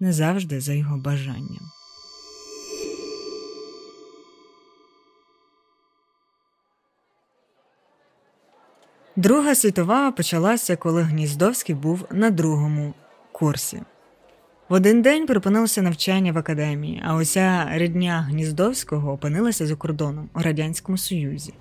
не 0.00 0.12
завжди 0.12 0.60
за 0.60 0.72
його 0.72 0.98
бажанням. 0.98 1.81
Друга 9.16 9.54
світова 9.54 10.12
почалася, 10.12 10.76
коли 10.76 11.02
Гніздовський 11.02 11.74
був 11.74 12.04
на 12.10 12.30
другому 12.30 12.94
курсі. 13.32 13.82
В 14.68 14.74
один 14.74 15.02
день 15.02 15.26
припинилося 15.26 15.82
навчання 15.82 16.32
в 16.32 16.38
академії, 16.38 17.02
а 17.06 17.16
уся 17.16 17.68
рідня 17.72 18.26
Гніздовського 18.30 19.12
опинилася 19.12 19.66
за 19.66 19.76
кордоном 19.76 20.28
у 20.34 20.42
Радянському 20.42 20.98
Союзі. 20.98 21.52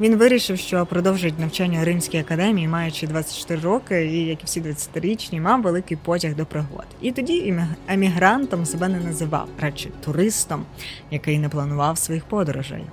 Він 0.00 0.16
вирішив, 0.16 0.58
що 0.58 0.86
продовжить 0.86 1.38
навчання 1.38 1.82
у 1.82 1.84
Римській 1.84 2.18
академії, 2.18 2.68
маючи 2.68 3.06
24 3.06 3.60
роки, 3.60 4.06
і, 4.06 4.26
як 4.26 4.42
і 4.42 4.44
всі 4.44 4.62
20-річні, 4.62 5.40
мав 5.40 5.62
великий 5.62 5.96
потяг 5.96 6.34
до 6.34 6.46
пригод. 6.46 6.86
І 7.00 7.12
тоді 7.12 7.54
емігрантом 7.88 8.66
себе 8.66 8.88
не 8.88 9.00
називав, 9.00 9.48
радше 9.60 9.90
туристом, 10.04 10.64
який 11.10 11.38
не 11.38 11.48
планував 11.48 11.98
своїх 11.98 12.24
подорожей. 12.24 12.84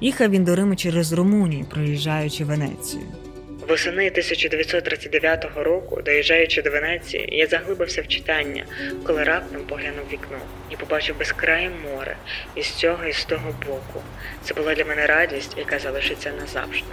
Їхав 0.00 0.30
він 0.30 0.44
до 0.44 0.56
Риму 0.56 0.76
через 0.76 1.12
Румунію, 1.12 1.64
проїжджаючи 1.64 2.44
Венецію. 2.44 3.02
Восени 3.68 4.06
1939 4.06 5.46
року, 5.56 6.02
доїжджаючи 6.04 6.62
до 6.62 6.70
Венеції, 6.70 7.28
я 7.32 7.46
заглибився 7.46 8.02
в 8.02 8.08
читання, 8.08 8.64
коли 9.04 9.24
раптом 9.24 9.62
поглянув 9.62 10.04
вікно 10.12 10.38
і 10.70 10.76
побачив 10.76 11.18
безкрає 11.18 11.70
море 11.70 12.16
із 12.54 12.70
цього 12.70 13.04
і 13.04 13.12
з 13.12 13.24
того 13.24 13.54
боку. 13.66 14.02
Це 14.42 14.54
була 14.54 14.74
для 14.74 14.84
мене 14.84 15.06
радість, 15.06 15.58
яка 15.58 15.78
залишиться 15.78 16.32
назавжди. 16.40 16.92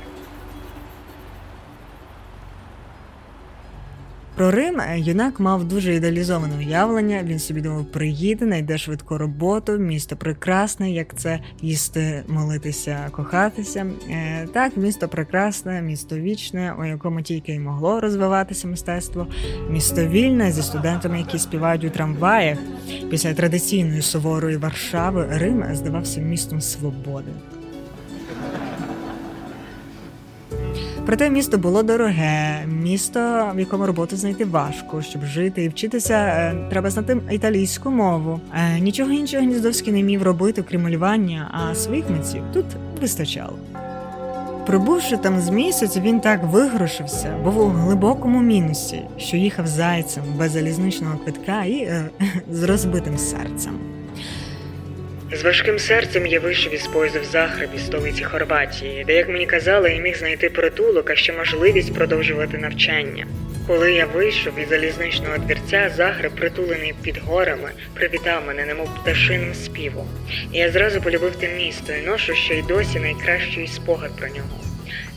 Про 4.37 4.51
Рим 4.51 4.79
е, 4.79 4.99
юнак 4.99 5.39
мав 5.39 5.63
дуже 5.63 5.95
ідеалізоване 5.95 6.57
уявлення. 6.57 7.23
Він 7.23 7.39
собі 7.39 7.61
думав, 7.61 7.85
приїде, 7.85 8.45
найде 8.45 8.77
швидку 8.77 9.17
роботу, 9.17 9.77
місто 9.77 10.15
прекрасне, 10.15 10.91
як 10.91 11.17
це 11.17 11.39
їсти, 11.61 12.23
молитися, 12.27 13.07
кохатися. 13.11 13.85
Е, 14.09 14.47
так, 14.53 14.77
місто 14.77 15.07
прекрасне, 15.07 15.81
місто 15.81 16.17
вічне, 16.17 16.75
у 16.79 16.85
якому 16.85 17.21
тільки 17.21 17.53
й 17.53 17.59
могло 17.59 18.01
розвиватися 18.01 18.67
мистецтво, 18.67 19.27
місто 19.69 20.05
вільне 20.05 20.51
зі 20.51 20.61
студентами, 20.61 21.19
які 21.19 21.39
співають 21.39 21.83
у 21.83 21.89
трамваях. 21.89 22.57
Після 23.09 23.33
традиційної 23.33 24.01
суворої 24.01 24.57
Варшави 24.57 25.27
Рим 25.31 25.63
здавався 25.73 26.21
містом 26.21 26.61
свободи. 26.61 27.31
Проте 31.07 31.29
місто 31.29 31.57
було 31.57 31.83
дороге, 31.83 32.65
місто, 32.65 33.51
в 33.55 33.59
якому 33.59 33.85
роботу 33.85 34.17
знайти 34.17 34.45
важко, 34.45 35.01
щоб 35.01 35.25
жити 35.25 35.63
і 35.63 35.69
вчитися, 35.69 36.13
е, 36.13 36.55
треба 36.69 36.89
знати 36.89 37.17
італійську 37.31 37.91
мову. 37.91 38.39
Е, 38.55 38.79
нічого 38.79 39.11
іншого 39.11 39.43
Гніздовський 39.43 39.93
не 39.93 40.03
міг 40.03 40.23
робити, 40.23 40.63
крім 40.69 40.83
малювання, 40.83 41.51
а 41.51 41.75
своїх 41.75 42.09
митців 42.09 42.41
тут 42.53 42.65
вистачало. 43.01 43.59
Пробувши 44.65 45.17
там 45.17 45.39
з 45.39 45.49
місяць, 45.49 45.97
він 45.97 46.19
так 46.19 46.43
вигрушився, 46.43 47.37
був 47.43 47.57
у 47.57 47.67
глибокому 47.67 48.41
мінусі, 48.41 49.01
що 49.17 49.37
їхав 49.37 49.67
зайцем 49.67 50.23
без 50.37 50.51
залізничного 50.51 51.17
квитка 51.17 51.63
і 51.63 51.77
е, 51.77 52.09
з 52.51 52.63
розбитим 52.63 53.17
серцем. 53.17 53.96
З 55.31 55.43
важким 55.43 55.79
серцем 55.79 56.27
я 56.27 56.39
вийшов 56.39 56.73
із 56.73 56.87
поїзду 56.87 57.19
в 57.19 57.23
Захребі, 57.23 57.79
столиці 57.79 58.23
Хорватії, 58.23 59.03
де, 59.07 59.13
як 59.13 59.29
мені 59.29 59.45
казали, 59.45 59.91
я 59.91 60.01
міг 60.01 60.17
знайти 60.17 60.49
притулок, 60.49 61.09
а 61.09 61.15
ще 61.15 61.33
можливість 61.33 61.93
продовжувати 61.93 62.57
навчання. 62.57 63.27
Коли 63.67 63.93
я 63.93 64.05
вийшов 64.05 64.59
із 64.59 64.69
залізничного 64.69 65.37
двірця, 65.37 65.91
Загреб, 65.95 66.31
притулений 66.31 66.93
під 67.01 67.17
горами, 67.17 67.71
привітав 67.93 68.43
мене, 68.47 68.65
немов 68.65 68.95
пташиним 68.95 69.53
співом. 69.53 70.07
І 70.53 70.57
я 70.57 70.71
зразу 70.71 71.01
полюбив 71.01 71.35
те 71.35 71.49
місто 71.49 71.93
і 71.93 72.05
ношу 72.05 72.35
ще 72.35 72.53
й 72.53 72.61
досі 72.61 72.99
найкращий 72.99 73.67
спогад 73.67 74.17
про 74.17 74.27
нього. 74.27 74.59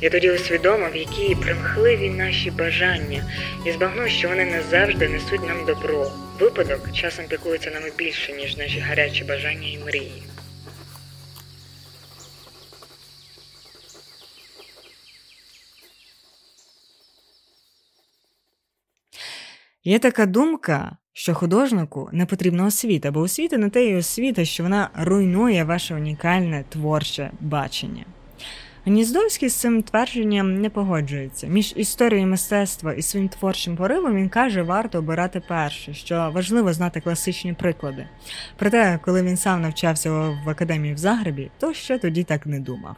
Я 0.00 0.11
тоді 0.11 0.31
усвідомив, 0.31 0.97
які 0.97 1.35
примхливі 1.35 2.11
наші 2.11 2.50
бажання, 2.50 3.25
і 3.67 3.73
збагнув, 3.73 4.09
що 4.09 4.29
вони 4.29 4.45
не 4.45 4.62
завжди 4.71 5.09
несуть 5.09 5.47
нам 5.47 5.64
добро. 5.67 6.12
Випадок 6.40 6.92
часом 6.92 7.25
піклується 7.28 7.70
нами 7.70 7.92
більше, 7.99 8.32
ніж 8.32 8.56
наші 8.56 8.78
гарячі 8.78 9.25
бажання 9.25 9.68
і 9.68 9.78
мрії. 9.78 10.23
Є 19.85 19.99
така 19.99 20.26
думка, 20.26 20.97
що 21.12 21.35
художнику 21.35 22.09
не 22.12 22.26
потрібна 22.26 22.66
освіта, 22.66 23.11
бо 23.11 23.20
освіта 23.20 23.59
не 23.59 23.70
те 23.70 23.85
і 23.87 23.97
освіта, 23.97 24.44
що 24.44 24.62
вона 24.62 24.90
руйнує 24.94 25.64
ваше 25.64 25.94
унікальне 25.94 26.64
творче 26.68 27.30
бачення. 27.40 28.04
Гніздовський 28.87 29.49
з 29.49 29.54
цим 29.54 29.82
твердженням 29.82 30.60
не 30.60 30.70
погоджується. 30.70 31.46
Між 31.46 31.72
історією 31.76 32.26
мистецтва 32.26 32.92
і 32.92 33.02
своїм 33.02 33.28
творчим 33.28 33.76
поривом 33.76 34.16
він 34.16 34.28
каже, 34.28 34.62
варто 34.62 34.99
обирати 34.99 35.42
перше, 35.49 35.94
що 35.94 36.30
важливо 36.34 36.72
знати 36.72 37.00
класичні 37.00 37.52
приклади. 37.52 38.06
Проте, 38.56 38.99
коли 39.04 39.22
він 39.22 39.37
сам 39.37 39.62
навчався 39.62 40.10
в 40.10 40.50
академії 40.50 40.94
в 40.94 40.99
Загребі, 40.99 41.50
то 41.58 41.72
ще 41.75 41.99
тоді 41.99 42.25
так 42.25 42.46
не 42.46 42.60
думав. 42.60 42.96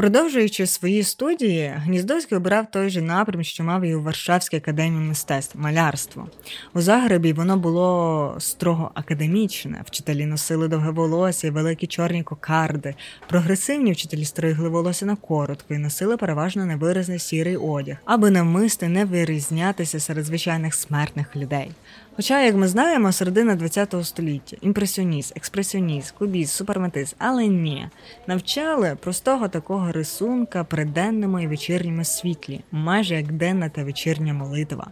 Продовжуючи 0.00 0.66
свої 0.66 1.02
студії, 1.02 1.72
Гніздовський 1.76 2.38
обрав 2.38 2.70
той 2.70 2.90
же 2.90 3.02
напрям, 3.02 3.44
що 3.44 3.64
мав 3.64 3.82
і 3.82 3.94
у 3.94 4.02
Варшавській 4.02 4.56
академії 4.56 5.02
мистецтв 5.02 5.58
малярство. 5.58 6.28
У 6.74 6.80
Загребі 6.80 7.32
воно 7.32 7.56
було 7.56 8.36
строго 8.38 8.90
академічне. 8.94 9.82
Вчителі 9.86 10.26
носили 10.26 10.68
довге 10.68 10.90
волосся, 10.90 11.46
і 11.46 11.50
великі 11.50 11.86
чорні 11.86 12.22
кокарди. 12.22 12.94
Прогресивні 13.28 13.92
вчителі 13.92 14.24
стригли 14.24 14.68
волосся 14.68 15.06
на 15.06 15.16
коротко 15.16 15.74
і 15.74 15.78
носили 15.78 16.16
переважно 16.16 16.66
невиразний 16.66 17.18
сірий 17.18 17.56
одяг, 17.56 17.96
аби 18.04 18.30
навмисти 18.30 18.88
не 18.88 19.04
вирізнятися 19.04 20.00
серед 20.00 20.24
звичайних 20.24 20.74
смертних 20.74 21.36
людей. 21.36 21.70
Хоча, 22.20 22.42
як 22.42 22.56
ми 22.56 22.68
знаємо, 22.68 23.12
середина 23.12 23.56
ХХ 23.56 24.04
століття 24.04 24.56
імпресіоніст, 24.60 25.36
експресіоніст, 25.36 26.10
кубіст, 26.10 26.54
супрематист, 26.54 27.16
але 27.18 27.46
ні, 27.46 27.88
навчали 28.26 28.96
простого 29.00 29.48
такого 29.48 29.92
рисунка 29.92 30.64
при 30.64 30.84
денному 30.84 31.40
і 31.40 31.46
вечірньому 31.46 32.04
світлі, 32.04 32.60
майже 32.72 33.14
як 33.14 33.32
денна 33.32 33.68
та 33.68 33.84
вечірня 33.84 34.34
молитва. 34.34 34.86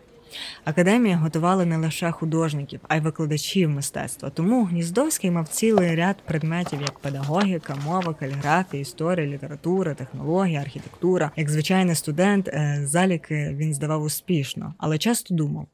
Академія 0.64 1.16
готувала 1.16 1.64
не 1.64 1.76
лише 1.76 2.11
художників, 2.11 2.80
а 2.88 2.97
й 2.97 3.00
викладачів 3.00 3.70
мистецтва. 3.70 4.30
Тому 4.30 4.64
Гніздовський 4.64 5.30
мав 5.30 5.49
цілий 5.49 5.94
ряд 5.94 6.16
предметів, 6.26 6.80
як 6.80 6.99
педагогіка, 6.99 7.76
мова, 7.85 8.14
каліграфія, 8.14 8.82
історія, 8.82 9.26
література, 9.26 9.94
технологія, 9.94 10.61
архітектура. 10.61 11.30
Як 11.37 11.50
звичайний 11.50 11.94
студент, 11.94 12.49
е, 12.49 12.80
заліки 12.85 13.54
він 13.58 13.75
здавав 13.75 14.02
успішно, 14.02 14.75
але 14.78 14.99
часто 14.99 15.35
думав. 15.35 15.66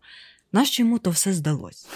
Нащо 0.54 0.82
йому 0.82 0.98
то 0.98 1.10
все 1.10 1.32
здалось? 1.32 1.88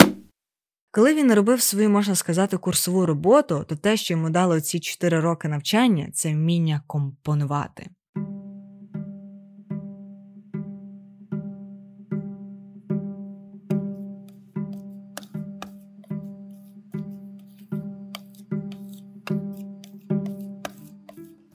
Коли 0.90 1.14
він 1.14 1.34
робив 1.34 1.60
свою, 1.60 1.90
можна 1.90 2.14
сказати, 2.14 2.56
курсову 2.56 3.06
роботу, 3.06 3.64
то 3.68 3.76
те, 3.76 3.96
що 3.96 4.14
йому 4.14 4.30
дали 4.30 4.60
ці 4.60 4.80
4 4.80 5.20
роки 5.20 5.48
навчання, 5.48 6.10
це 6.14 6.32
вміння 6.32 6.82
компонувати. 6.86 7.90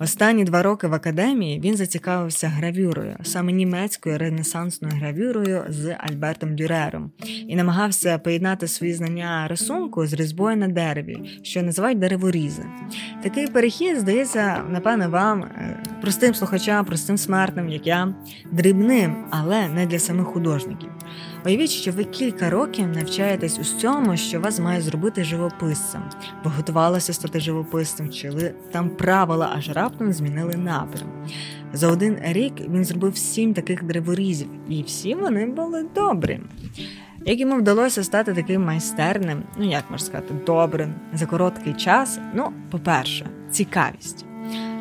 Останні 0.03 0.43
два 0.43 0.63
роки 0.63 0.87
в 0.87 0.93
академії 0.93 1.59
він 1.59 1.77
зацікавився 1.77 2.47
гравюрою, 2.47 3.17
саме 3.23 3.51
німецькою 3.51 4.17
ренесансною 4.17 4.95
гравюрою 4.95 5.63
з 5.69 5.95
Альбертом 5.99 6.55
Дюрером, 6.55 7.11
і 7.47 7.55
намагався 7.55 8.17
поєднати 8.17 8.67
свої 8.67 8.93
знання 8.93 9.47
рисунку 9.47 10.07
з 10.07 10.13
різьбою 10.13 10.57
на 10.57 10.67
дереві, 10.67 11.39
що 11.43 11.63
називають 11.63 11.99
дереворізи. 11.99 12.63
Такий 13.23 13.47
перехід 13.47 13.99
здається, 13.99 14.63
напевно, 14.69 15.09
вам 15.09 15.43
е, 15.43 15.83
простим 16.01 16.33
слухачам, 16.33 16.85
простим 16.85 17.17
смертним, 17.17 17.69
як 17.69 17.87
я, 17.87 18.15
дрібним, 18.51 19.15
але 19.29 19.67
не 19.67 19.85
для 19.85 19.99
самих 19.99 20.27
художників. 20.27 20.89
Уявіть, 21.45 21.69
що 21.69 21.91
ви 21.91 22.03
кілька 22.03 22.49
років 22.49 22.87
навчаєтесь 22.87 23.59
у 23.59 23.63
цьому, 23.63 24.17
що 24.17 24.39
вас 24.39 24.59
має 24.59 24.81
зробити 24.81 25.23
живописцем. 25.23 26.01
Ви 26.43 26.51
готувалися 26.51 27.13
стати 27.13 27.39
живописцем, 27.39 28.07
вчили 28.07 28.53
там 28.71 28.89
правила, 28.89 29.53
аж 29.57 29.69
раптом 29.69 30.13
змінили 30.13 30.55
напрям. 30.55 31.09
За 31.73 31.91
один 31.91 32.17
рік 32.21 32.53
він 32.69 32.85
зробив 32.85 33.17
сім 33.17 33.53
таких 33.53 33.83
древорізів, 33.83 34.47
і 34.69 34.83
всі 34.83 35.15
вони 35.15 35.45
були 35.45 35.85
добрі. 35.95 36.39
Як 37.25 37.39
йому 37.39 37.55
вдалося 37.55 38.03
стати 38.03 38.33
таким 38.33 38.65
майстерним, 38.65 39.43
ну 39.57 39.69
як 39.69 39.83
можна 39.91 40.05
сказати, 40.05 40.33
добрим 40.45 40.93
за 41.13 41.25
короткий 41.25 41.73
час? 41.73 42.19
Ну, 42.33 42.53
по-перше, 42.71 43.29
цікавість. 43.51 44.25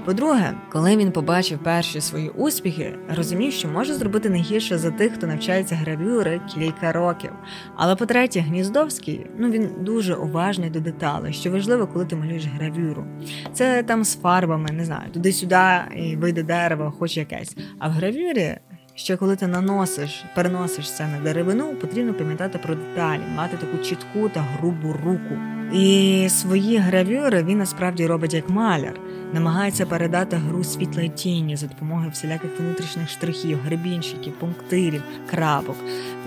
По-друге, 0.04 0.54
коли 0.73 0.97
він 0.97 1.12
побачив 1.12 1.59
перші 1.59 2.00
свої 2.00 2.28
успіхи, 2.28 2.94
розумів, 3.16 3.52
що 3.52 3.68
може 3.68 3.94
зробити 3.94 4.28
не 4.28 4.38
гірше 4.38 4.78
за 4.78 4.90
тих, 4.90 5.12
хто 5.12 5.26
навчається 5.26 5.75
гравюри 5.75 6.40
кілька 6.54 6.92
років. 6.92 7.30
Але 7.76 7.97
по-третє, 7.97 8.40
Гніздовський 8.40 9.26
ну 9.38 9.50
він 9.50 9.71
дуже 9.80 10.14
уважний 10.14 10.71
до 10.71 10.80
деталей, 10.80 11.32
що 11.32 11.50
важливо, 11.50 11.87
коли 11.87 12.04
ти 12.04 12.16
малюєш 12.16 12.47
гравюру. 12.47 13.04
Це 13.52 13.82
там 13.82 14.04
з 14.04 14.16
фарбами, 14.16 14.68
не 14.73 14.85
знаю, 14.85 15.11
туди-сюди 15.12 15.71
і 15.97 16.16
вийде 16.16 16.42
дерево, 16.42 16.94
хоч 16.99 17.16
якесь. 17.16 17.56
А 17.78 17.88
в 17.88 17.92
гравюрі. 17.92 18.59
Що 18.94 19.18
коли 19.18 19.37
ти 19.37 19.47
наносиш, 19.47 20.24
переносиш 20.35 20.92
це 20.92 21.07
на 21.07 21.20
деревину, 21.20 21.74
потрібно 21.74 22.14
пам'ятати 22.14 22.59
про 22.59 22.74
деталі, 22.74 23.20
мати 23.37 23.57
таку 23.57 23.79
чітку 23.79 24.29
та 24.29 24.40
грубу 24.40 24.92
руку. 24.92 25.62
І 25.72 26.26
свої 26.28 26.76
гравюри 26.76 27.42
він 27.42 27.58
насправді 27.58 28.06
робить 28.06 28.35
як 28.35 28.50
маляр 28.50 29.00
намагається 29.32 29.87
передати 29.87 30.37
гру 30.37 30.64
світла 30.64 31.02
і 31.02 31.08
тіні 31.08 31.56
за 31.56 31.66
допомогою 31.66 32.11
всіляких 32.11 32.61
внутрішніх 32.61 33.08
штрихів, 33.08 33.58
гребінщиків, 33.64 34.32
пунктирів, 34.32 35.02
крапок. 35.30 35.76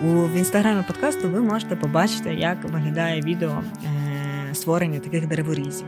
У 0.03 0.07
в 0.07 0.33
інстаграмі 0.33 0.83
подкасту 0.87 1.29
ви 1.29 1.41
можете 1.41 1.75
побачити, 1.75 2.33
як 2.33 2.63
виглядає 2.63 3.21
відео 3.21 3.63
е, 3.85 4.53
створення 4.55 4.99
таких 4.99 5.27
дереворізів. 5.27 5.85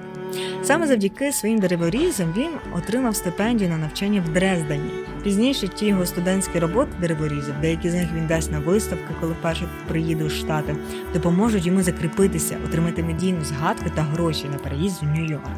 Саме 0.63 0.87
завдяки 0.87 1.31
своїм 1.31 1.59
дереворізам 1.59 2.33
він 2.37 2.49
отримав 2.75 3.15
стипендію 3.15 3.69
на 3.69 3.77
навчання 3.77 4.23
в 4.27 4.33
Дрездені. 4.33 4.91
Пізніше 5.23 5.67
ті 5.67 5.85
його 5.85 6.05
студентські 6.05 6.59
роботи 6.59 6.91
дереворізів, 7.01 7.53
деякі 7.61 7.89
з 7.89 7.93
них 7.93 8.07
він 8.15 8.27
дасть 8.27 8.51
на 8.51 8.59
виставки, 8.59 9.13
коли 9.19 9.33
вперше 9.33 9.67
приїде 9.87 10.23
у 10.23 10.29
Штати, 10.29 10.75
допоможуть 11.13 11.65
йому 11.65 11.83
закріпитися, 11.83 12.57
отримати 12.65 13.03
медійну 13.03 13.41
згадку 13.43 13.89
та 13.95 14.01
гроші 14.01 14.45
на 14.51 14.57
переїзд 14.57 15.03
у 15.03 15.05
Нью-Йорк. 15.05 15.49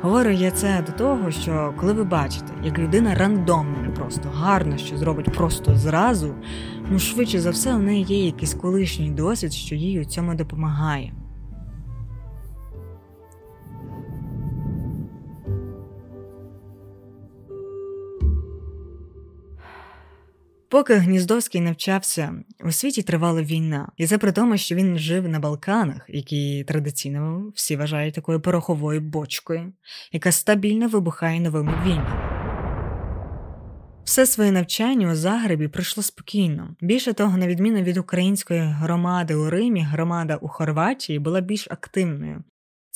Говорю 0.00 0.30
я 0.30 0.50
це 0.50 0.84
до 0.86 0.92
того, 0.92 1.30
що 1.30 1.74
коли 1.76 1.92
ви 1.92 2.04
бачите, 2.04 2.52
як 2.64 2.78
людина 2.78 3.14
рандомно, 3.14 3.82
не 3.82 3.88
просто 3.88 4.28
гарно 4.34 4.76
що 4.76 4.96
зробить 4.96 5.32
просто 5.32 5.76
зразу, 5.76 6.34
ну 6.90 6.98
швидше 6.98 7.40
за 7.40 7.50
все, 7.50 7.74
у 7.74 7.78
неї 7.78 8.04
є 8.04 8.26
якийсь 8.26 8.54
колишній 8.54 9.10
досвід, 9.10 9.52
що 9.52 9.74
їй 9.74 10.00
у 10.00 10.04
цьому 10.04 10.34
допомагає. 10.34 11.12
Поки 20.70 20.94
Гніздовський 20.94 21.60
навчався, 21.60 22.34
у 22.64 22.72
світі 22.72 23.02
тривала 23.02 23.42
війна, 23.42 23.92
і 23.96 24.06
це 24.06 24.18
при 24.18 24.32
тому, 24.32 24.56
що 24.56 24.74
він 24.74 24.98
жив 24.98 25.28
на 25.28 25.38
Балканах, 25.38 26.04
які 26.08 26.64
традиційно 26.64 27.52
всі 27.54 27.76
вважають 27.76 28.14
такою 28.14 28.40
пороховою 28.40 29.00
бочкою, 29.00 29.72
яка 30.12 30.32
стабільно 30.32 30.88
вибухає 30.88 31.40
новими 31.40 31.74
війнами. 31.86 32.28
Все 34.04 34.26
своє 34.26 34.52
навчання 34.52 35.12
у 35.12 35.14
Загребі 35.14 35.68
пройшло 35.68 36.02
спокійно. 36.02 36.76
Більше 36.80 37.12
того, 37.12 37.36
на 37.36 37.46
відміну 37.46 37.82
від 37.82 37.96
української 37.96 38.60
громади 38.60 39.34
у 39.34 39.50
Римі, 39.50 39.82
громада 39.82 40.36
у 40.36 40.48
Хорватії 40.48 41.18
була 41.18 41.40
більш 41.40 41.68
активною. 41.70 42.44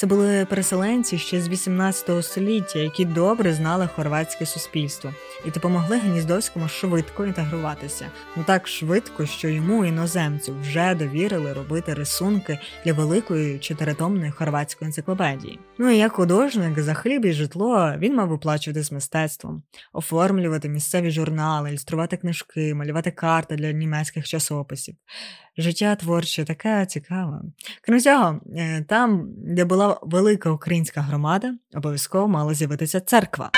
Це 0.02 0.06
були 0.06 0.46
переселенці 0.50 1.18
ще 1.18 1.40
з 1.40 1.48
18 1.48 2.24
століття, 2.24 2.78
які 2.78 3.04
добре 3.04 3.52
знали 3.52 3.88
хорватське 3.96 4.46
суспільство 4.46 5.10
і 5.46 5.50
допомогли 5.50 5.98
Гніздовському 5.98 6.68
швидко 6.68 7.26
інтегруватися. 7.26 8.06
Ну 8.36 8.44
так 8.46 8.68
швидко, 8.68 9.26
що 9.26 9.48
йому 9.48 9.84
іноземцю 9.84 10.56
вже 10.60 10.94
довірили 10.94 11.52
робити 11.52 11.94
рисунки 11.94 12.58
для 12.84 12.92
великої 12.92 13.58
чотиритомної 13.58 14.30
хорватської 14.30 14.86
енциклопедії. 14.86 15.58
Ну 15.78 15.90
і 15.90 15.98
як 15.98 16.12
художник 16.12 16.80
за 16.80 16.94
хліб 16.94 17.24
і 17.24 17.32
житло 17.32 17.92
він 17.98 18.16
мав 18.16 18.32
оплачувати 18.32 18.82
з 18.82 18.92
мистецтвом, 18.92 19.62
оформлювати 19.92 20.68
місцеві 20.68 21.10
журнали, 21.10 21.70
ілюструвати 21.70 22.16
книжки, 22.16 22.74
малювати 22.74 23.10
карти 23.10 23.56
для 23.56 23.72
німецьких 23.72 24.28
часописів 24.28 24.96
життя 25.58 25.94
творче 25.94 26.44
таке 26.44 26.86
цікаве. 26.86 27.40
Крім 27.82 28.00
цього, 28.00 28.40
е, 28.56 28.84
там, 28.88 29.28
де 29.36 29.64
була 29.64 30.00
велика 30.02 30.50
українська 30.50 31.00
громада, 31.00 31.54
обов'язково 31.74 32.28
мала 32.28 32.54
з'явитися 32.54 33.00
церква. 33.00 33.50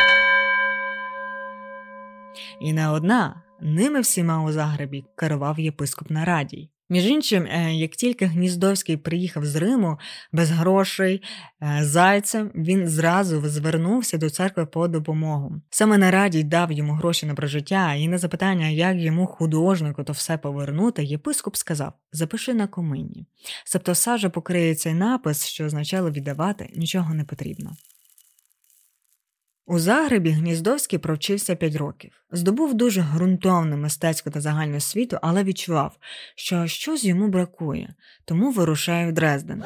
І 2.60 2.72
не 2.72 2.88
одна 2.88 3.42
ними 3.60 4.00
всіма 4.00 4.44
у 4.44 4.52
Загребі 4.52 5.04
керував 5.16 5.60
єпископ 5.60 6.10
Нарадій. 6.10 6.70
Між 6.90 7.06
іншим, 7.06 7.46
е, 7.46 7.74
як 7.74 7.90
тільки 7.90 8.26
Гніздовський 8.26 8.96
приїхав 8.96 9.44
з 9.46 9.56
Риму 9.56 9.98
без 10.32 10.50
грошей 10.50 11.22
е, 11.62 11.78
зайцем, 11.84 12.50
він 12.54 12.88
зразу 12.88 13.48
звернувся 13.48 14.18
до 14.18 14.30
церкви 14.30 14.66
по 14.66 14.88
допомогу. 14.88 15.62
Саме 15.70 15.98
Нарадій 15.98 16.42
дав 16.42 16.72
йому 16.72 16.92
гроші 16.92 17.26
на 17.26 17.34
прожиття, 17.34 17.94
і 17.94 18.08
на 18.08 18.18
запитання, 18.18 18.68
як 18.68 18.96
йому 18.96 19.26
художнику 19.26 20.04
то 20.04 20.12
все 20.12 20.38
повернути, 20.38 21.04
єпископ 21.04 21.56
сказав: 21.56 21.92
запиши 22.12 22.54
на 22.54 22.66
комині. 22.66 23.26
Септосажа 23.64 24.30
покриє 24.30 24.74
цей 24.74 24.94
напис, 24.94 25.46
що 25.46 25.64
означало 25.64 26.10
віддавати, 26.10 26.70
нічого 26.76 27.14
не 27.14 27.24
потрібно. 27.24 27.72
У 29.66 29.78
Загребі 29.78 30.30
Гніздовський 30.30 30.98
провчився 30.98 31.56
5 31.56 31.76
років, 31.76 32.10
здобув 32.32 32.74
дуже 32.74 33.06
ґрунтовну 33.14 33.76
мистецьку 33.76 34.30
та 34.30 34.40
загальну 34.40 34.80
світу, 34.80 35.18
але 35.22 35.44
відчував, 35.44 35.96
що 36.34 36.66
щось 36.66 37.04
йому 37.04 37.28
бракує, 37.28 37.94
тому 38.24 38.50
вирушає 38.50 39.08
в 39.08 39.12
Дрезден. 39.12 39.64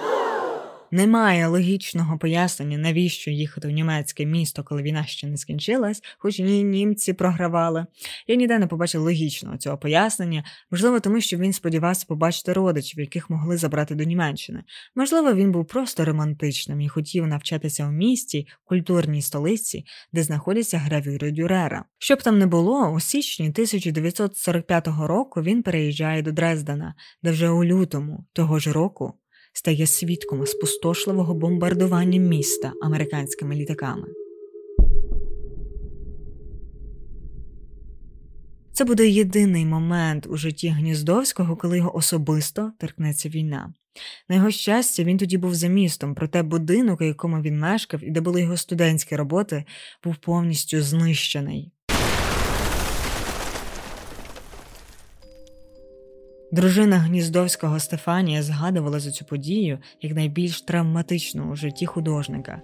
Немає 0.91 1.47
логічного 1.47 2.19
пояснення, 2.19 2.79
навіщо 2.79 3.31
їхати 3.31 3.69
в 3.69 3.71
німецьке 3.71 4.27
місто, 4.27 4.65
коли 4.65 4.83
війна 4.83 5.05
ще 5.07 5.27
не 5.27 5.37
скінчилась, 5.37 6.03
хоч 6.19 6.39
ні 6.39 6.65
німці 6.65 7.13
програвали. 7.13 7.87
Я 8.27 8.35
ніде 8.35 8.59
не 8.59 8.67
побачив 8.67 9.03
логічного 9.03 9.57
цього 9.57 9.79
пояснення, 9.79 10.45
можливо, 10.71 11.01
тому 11.01 11.21
що 11.21 11.37
він 11.37 11.53
сподівався 11.53 12.07
побачити 12.09 12.53
родичів, 12.53 13.01
яких 13.01 13.31
могли 13.31 13.57
забрати 13.57 13.95
до 13.95 14.05
Німеччини. 14.05 14.65
Можливо, 14.95 15.35
він 15.35 15.53
був 15.53 15.67
просто 15.67 16.05
романтичним 16.05 16.81
і 16.81 16.89
хотів 16.89 17.27
навчатися 17.27 17.87
в 17.87 17.93
місті, 17.93 18.47
культурній 18.65 19.23
столиці, 19.23 19.85
де 20.13 20.23
знаходяться 20.23 20.79
гравюри 20.79 21.31
Дюрера. 21.31 21.85
Щоб 21.99 22.23
там 22.23 22.39
не 22.39 22.47
було, 22.47 22.89
у 22.89 23.01
січні 23.01 23.49
1945 23.49 24.89
року 24.89 25.43
він 25.43 25.63
переїжджає 25.63 26.23
до 26.23 26.33
Дрездена, 26.33 26.95
де 27.23 27.31
вже 27.31 27.49
у 27.49 27.65
лютому 27.65 28.27
того 28.33 28.59
ж 28.59 28.73
року 28.73 29.15
стає 29.53 29.87
свідком 29.87 30.47
спустошливого 30.47 31.35
бомбардування 31.35 32.21
міста 32.21 32.73
американськими 32.83 33.55
літаками. 33.55 34.09
Це 38.73 38.85
буде 38.85 39.09
єдиний 39.09 39.67
момент 39.67 40.27
у 40.31 40.37
житті 40.37 40.69
Гніздовського, 40.69 41.57
коли 41.57 41.77
його 41.77 41.97
особисто 41.97 42.73
торкнеться 42.79 43.29
війна. 43.29 43.73
На 44.29 44.37
його 44.37 44.51
щастя, 44.51 45.05
він 45.05 45.19
тоді 45.19 45.39
був 45.39 45.55
за 45.55 45.69
містом, 45.69 46.15
проте 46.15 46.43
будинок, 46.43 47.01
у 47.01 47.05
якому 47.05 47.43
він 47.43 47.59
мешкав, 47.59 48.05
і 48.05 48.11
де 48.11 48.21
були 48.21 48.43
його 48.43 48.57
студентські 48.57 49.17
роботи, 49.17 49.65
був 50.05 50.17
повністю 50.17 50.83
знищений. 50.83 51.73
Дружина 56.53 56.99
Гніздовського 56.99 57.81
Стефанія 57.81 58.43
згадувала 58.43 59.01
за 59.01 59.11
цю 59.11 59.25
подію 59.25 59.79
як 60.03 60.15
найбільш 60.15 60.63
травматичну 60.63 61.53
у 61.53 61.57
житті 61.57 61.87
художника. 61.87 62.63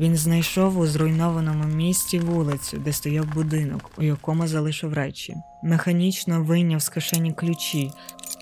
Він 0.00 0.16
знайшов 0.16 0.78
у 0.78 0.86
зруйнованому 0.86 1.64
місті 1.64 2.18
вулицю, 2.18 2.78
де 2.78 2.92
стояв 2.92 3.34
будинок, 3.34 3.90
у 3.98 4.02
якому 4.02 4.46
залишив 4.46 4.92
речі. 4.92 5.36
Механічно 5.62 6.42
вийняв 6.42 6.82
з 6.82 6.88
кишені 6.88 7.32
ключі, 7.32 7.90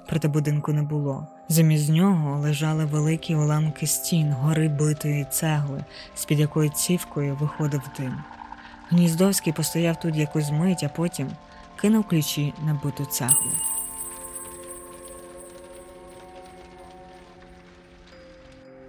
проте 0.09 0.29
будинку 0.29 0.73
не 0.73 0.83
було. 0.83 1.29
Замість 1.53 1.89
нього 1.89 2.39
лежали 2.39 2.85
великі 2.85 3.35
уламки 3.35 3.87
стін, 3.87 4.33
гори 4.33 4.69
битої 4.69 5.27
цегли, 5.31 5.85
з 6.15 6.25
під 6.25 6.41
якої 6.41 6.71
цівкою 6.71 7.37
виходив 7.41 7.81
дим. 7.99 8.15
Гніздовський 8.89 9.53
постояв 9.53 10.01
тут 10.01 10.17
якусь 10.17 10.51
мить, 10.51 10.83
а 10.85 10.89
потім 10.89 11.29
кинув 11.77 12.05
ключі 12.05 12.55
на 12.67 12.81
биту 12.85 13.05
цеглу. 13.05 13.53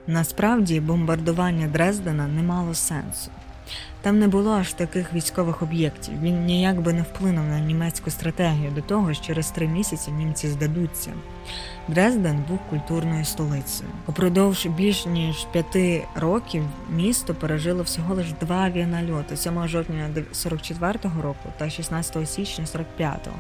Насправді 0.08 0.80
бомбардування 0.80 1.68
Дрездена 1.68 2.28
не 2.28 2.44
мало 2.44 2.74
сенсу. 2.74 3.32
Там 4.02 4.20
не 4.20 4.28
було 4.28 4.52
аж 4.52 4.74
таких 4.74 5.14
військових 5.14 5.62
об'єктів. 5.62 6.22
Він 6.22 6.46
ніяк 6.46 6.82
би 6.82 6.94
не 6.94 7.02
вплинув 7.02 7.46
на 7.46 7.60
німецьку 7.60 8.10
стратегію 8.10 8.72
до 8.72 8.82
того, 8.82 9.14
що 9.14 9.26
через 9.26 9.52
три 9.52 9.68
місяці 9.68 10.12
німці 10.12 10.48
здадуться. 10.48 11.12
Дрезден 11.88 12.44
був 12.48 12.60
культурною 12.70 13.26
столицею. 13.26 13.90
Упродовж 14.08 14.66
більш 14.66 15.06
ніж 15.06 15.46
п'яти 15.52 16.04
років 16.16 16.64
місто 16.90 17.34
пережило 17.34 17.84
всього 17.84 18.16
лише 18.16 18.34
два 18.42 18.56
авіанальоти 18.56 19.38
7 19.38 19.68
жовтня 19.68 20.10
44-го 20.34 21.22
року 21.22 21.50
та 21.58 21.70
16 21.70 22.30
січня 22.30 22.66
45-го. 22.66 23.36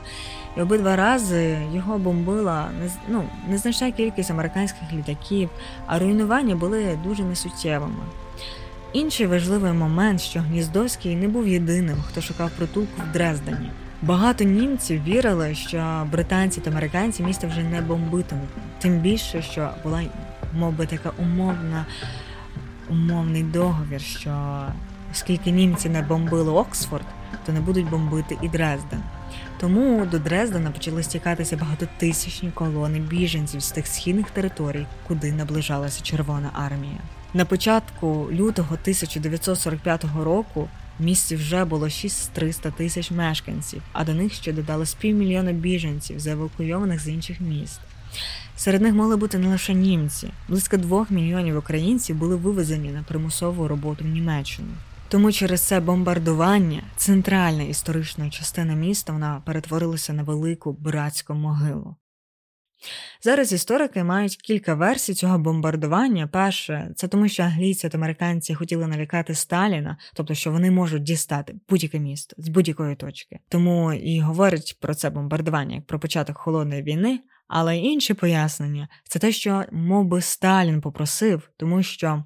І 0.57 0.61
обидва 0.61 0.95
рази 0.95 1.57
його 1.73 1.97
бомбила 1.97 2.69
ну, 3.07 3.23
незначна 3.47 3.91
кількість 3.91 4.31
американських 4.31 4.93
літаків, 4.93 5.49
а 5.85 5.99
руйнування 5.99 6.55
були 6.55 6.99
дуже 7.03 7.23
несуттєвими. 7.23 8.03
Інший 8.93 9.27
важливий 9.27 9.73
момент, 9.73 10.21
що 10.21 10.39
Гніздовський 10.39 11.15
не 11.15 11.27
був 11.27 11.47
єдиним, 11.47 11.97
хто 12.07 12.21
шукав 12.21 12.51
притулку 12.57 13.01
в 13.09 13.13
Дрездені. 13.13 13.71
Багато 14.01 14.43
німців 14.43 15.03
вірили, 15.03 15.55
що 15.55 16.07
британці 16.11 16.61
та 16.61 16.69
американці 16.69 17.23
місто 17.23 17.47
вже 17.47 17.63
не 17.63 17.81
бомбитимуть. 17.81 18.49
Тим 18.79 18.99
більше, 18.99 19.41
що 19.41 19.69
була 19.83 20.03
мов 20.53 20.73
би, 20.73 20.85
така 20.85 21.11
умовна 21.17 21.85
умовний 22.89 23.43
договір, 23.43 24.01
що 24.01 24.65
оскільки 25.11 25.51
німці 25.51 25.89
не 25.89 26.01
бомбили 26.01 26.51
Оксфорд, 26.51 27.05
то 27.45 27.51
не 27.51 27.61
будуть 27.61 27.89
бомбити 27.89 28.37
і 28.41 28.49
Дрезден. 28.49 29.01
Тому 29.59 30.05
до 30.05 30.19
Дрездена 30.19 30.71
почали 30.71 31.03
стікатися 31.03 31.57
багатотисячні 31.57 32.51
колони 32.51 32.99
біженців 32.99 33.61
з 33.61 33.71
тих 33.71 33.87
східних 33.87 34.29
територій, 34.29 34.85
куди 35.07 35.31
наближалася 35.31 36.03
Червона 36.03 36.49
армія. 36.53 36.99
На 37.33 37.45
початку 37.45 38.29
лютого 38.31 38.73
1945 38.73 40.05
року 40.23 40.69
в 40.99 41.03
місті 41.03 41.35
вже 41.35 41.65
було 41.65 41.89
600 41.89 42.73
тисяч 42.77 43.11
мешканців, 43.11 43.81
а 43.93 44.03
до 44.03 44.13
них 44.13 44.33
ще 44.33 44.53
додалось 44.53 44.93
півмільйона 44.93 45.51
біженців, 45.51 46.19
заевакуйованих 46.19 46.99
з 46.99 47.07
інших 47.07 47.41
міст. 47.41 47.79
Серед 48.55 48.81
них 48.81 48.93
могли 48.93 49.17
бути 49.17 49.37
не 49.37 49.47
лише 49.47 49.73
німці, 49.73 50.31
близько 50.49 50.77
двох 50.77 51.11
мільйонів 51.11 51.57
українців 51.57 52.15
були 52.15 52.35
вивезені 52.35 52.89
на 52.89 53.03
примусову 53.03 53.67
роботу 53.67 54.05
в 54.05 54.07
Німеччину. 54.07 54.69
Тому 55.09 55.31
через 55.31 55.61
це 55.61 55.79
бомбардування 55.79 56.83
центральна 56.97 57.63
історична 57.63 58.29
частина 58.29 58.73
міста 58.73 59.13
вона 59.13 59.41
перетворилася 59.45 60.13
на 60.13 60.23
велику 60.23 60.71
братську 60.71 61.33
могилу. 61.33 61.95
Зараз 63.21 63.53
історики 63.53 64.03
мають 64.03 64.35
кілька 64.35 64.73
версій 64.73 65.13
цього 65.13 65.39
бомбардування. 65.39 66.27
Перше, 66.27 66.91
це 66.95 67.07
тому, 67.07 67.27
що 67.27 67.43
англійці 67.43 67.89
та 67.89 67.97
американці 67.97 68.55
хотіли 68.55 68.87
налякати 68.87 69.35
Сталіна, 69.35 69.97
тобто 70.13 70.33
що 70.33 70.51
вони 70.51 70.71
можуть 70.71 71.03
дістати 71.03 71.55
будь-яке 71.69 71.99
місто 71.99 72.35
з 72.37 72.49
будь-якої 72.49 72.95
точки. 72.95 73.39
Тому 73.49 73.93
і 73.93 74.19
говорять 74.19 74.77
про 74.81 74.95
це 74.95 75.09
бомбардування 75.09 75.75
як 75.75 75.85
про 75.85 75.99
початок 75.99 76.37
холодної 76.37 76.83
війни. 76.83 77.19
Але 77.53 77.77
інше 77.77 78.13
пояснення 78.13 78.87
це 79.03 79.19
те, 79.19 79.31
що 79.31 79.65
мов 79.71 80.05
би, 80.05 80.21
Сталін 80.21 80.81
попросив, 80.81 81.49
тому 81.57 81.83
що 81.83 82.23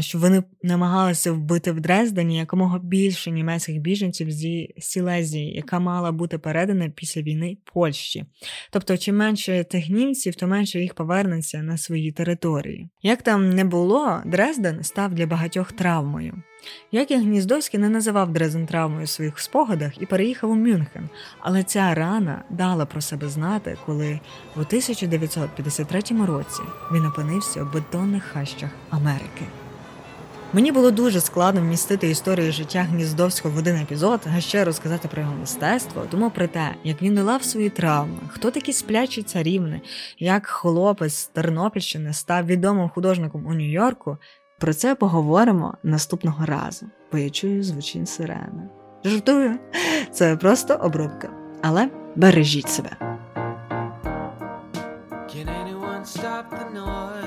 щоб 0.00 0.20
вони 0.20 0.42
намагалися 0.62 1.32
вбити 1.32 1.72
в 1.72 1.80
Дрездені 1.80 2.38
якомога 2.38 2.78
більше 2.78 3.30
німецьких 3.30 3.78
біженців 3.78 4.30
зі 4.30 4.74
Сілезії, 4.78 5.54
яка 5.56 5.80
мала 5.80 6.12
бути 6.12 6.38
передана 6.38 6.88
після 6.88 7.22
війни 7.22 7.56
Польщі. 7.74 8.24
Тобто, 8.70 8.96
чим 8.96 9.16
менше 9.16 9.64
тих 9.64 9.88
німців, 9.88 10.34
то 10.34 10.46
менше 10.46 10.80
їх 10.80 10.94
повернеться 10.94 11.62
на 11.62 11.78
свої 11.78 12.12
території. 12.12 12.88
Як 13.02 13.22
там 13.22 13.50
не 13.50 13.64
було, 13.64 14.22
Дрезден 14.26 14.82
став 14.82 15.14
для 15.14 15.26
багатьох 15.26 15.72
травмою. 15.72 16.42
Як 16.92 17.10
і 17.10 17.16
Гніздовський 17.16 17.80
не 17.80 17.88
називав 17.88 18.32
Дрезен 18.32 18.66
травмою 18.66 19.04
у 19.04 19.06
своїх 19.06 19.38
спогадах 19.38 20.02
і 20.02 20.06
переїхав 20.06 20.50
у 20.50 20.54
Мюнхен, 20.54 21.08
але 21.40 21.62
ця 21.62 21.94
рана 21.94 22.42
дала 22.50 22.86
про 22.86 23.00
себе 23.00 23.28
знати, 23.28 23.78
коли 23.86 24.20
у 24.56 24.60
1953 24.60 26.00
році 26.26 26.62
він 26.92 27.06
опинився 27.06 27.62
у 27.62 27.66
бетонних 27.66 28.24
хащах 28.24 28.70
Америки. 28.90 29.44
Мені 30.52 30.72
було 30.72 30.90
дуже 30.90 31.20
складно 31.20 31.60
вмістити 31.60 32.10
історію 32.10 32.52
життя 32.52 32.82
Гніздовського 32.82 33.54
в 33.54 33.58
один 33.58 33.76
епізод, 33.76 34.20
а 34.36 34.40
ще 34.40 34.64
розказати 34.64 35.08
про 35.08 35.22
його 35.22 35.34
мистецтво, 35.34 36.06
тому 36.10 36.30
про 36.30 36.46
те, 36.46 36.74
як 36.84 37.02
він 37.02 37.14
долав 37.14 37.44
свої 37.44 37.70
травми, 37.70 38.18
хто 38.28 38.50
такі 38.50 38.72
сплячі 38.72 39.22
царівни, 39.22 39.80
як 40.18 40.46
хлопець 40.46 41.14
з 41.14 41.26
Тернопільщини 41.26 42.12
став 42.12 42.46
відомим 42.46 42.88
художником 42.88 43.46
у 43.46 43.54
Нью-Йорку, 43.54 44.18
про 44.60 44.74
це 44.74 44.94
поговоримо 44.94 45.74
наступного 45.82 46.46
разу, 46.46 46.86
бо 47.12 47.18
я 47.18 47.30
чую 47.30 47.62
звучить 47.62 48.08
сирени. 48.08 48.68
Жартую, 49.04 49.58
це 50.12 50.36
просто 50.36 50.74
обробка. 50.74 51.30
Але 51.62 51.90
бережіть 52.16 52.68
себе. 52.68 52.90
Can 55.30 55.46
anyone 55.46 56.04
stop 56.04 56.44
the 56.50 56.66
noise 56.74 57.19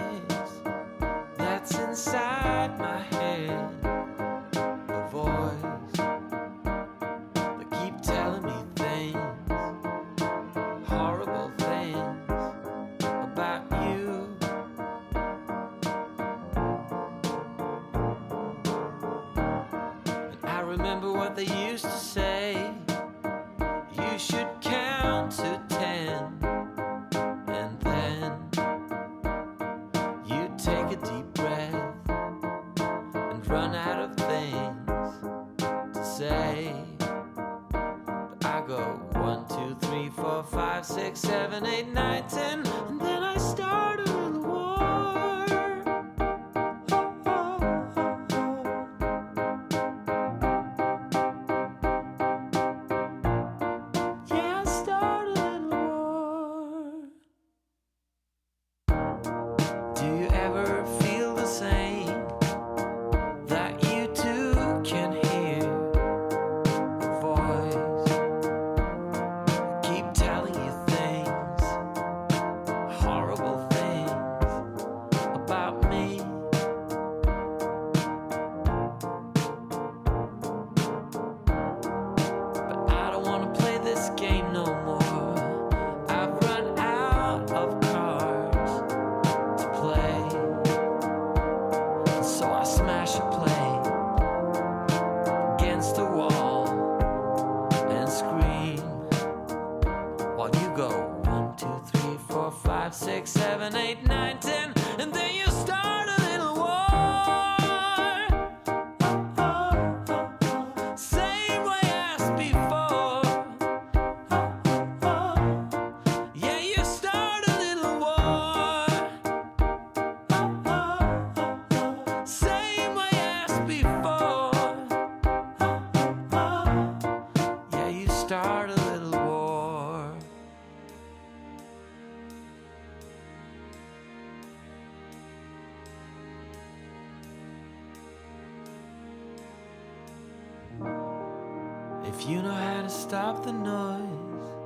stop 143.14 143.44
the 143.44 143.54
noise 143.54 144.58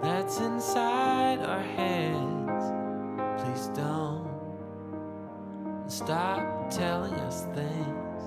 that's 0.00 0.38
inside 0.40 1.40
our 1.40 1.62
heads, 1.62 2.72
please 3.38 3.68
don't 3.76 4.26
stop 5.86 6.70
telling 6.70 7.12
us 7.16 7.44
things, 7.54 8.22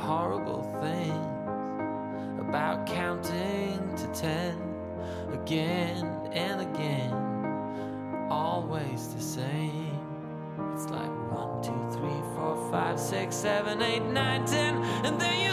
horrible 0.00 0.62
things 0.80 2.40
about 2.40 2.86
counting 2.86 3.94
to 3.94 4.06
ten 4.18 4.56
again 5.34 6.06
and 6.32 6.62
again, 6.62 7.12
always 8.30 9.08
the 9.14 9.20
same. 9.20 10.00
It's 10.72 10.86
like 10.88 11.12
one, 11.30 11.62
two, 11.62 11.90
three, 11.92 12.22
four, 12.34 12.70
five, 12.70 12.98
six, 12.98 13.36
seven, 13.36 13.82
eight, 13.82 14.02
nine, 14.02 14.46
ten, 14.46 14.82
and 15.04 15.20
then 15.20 15.43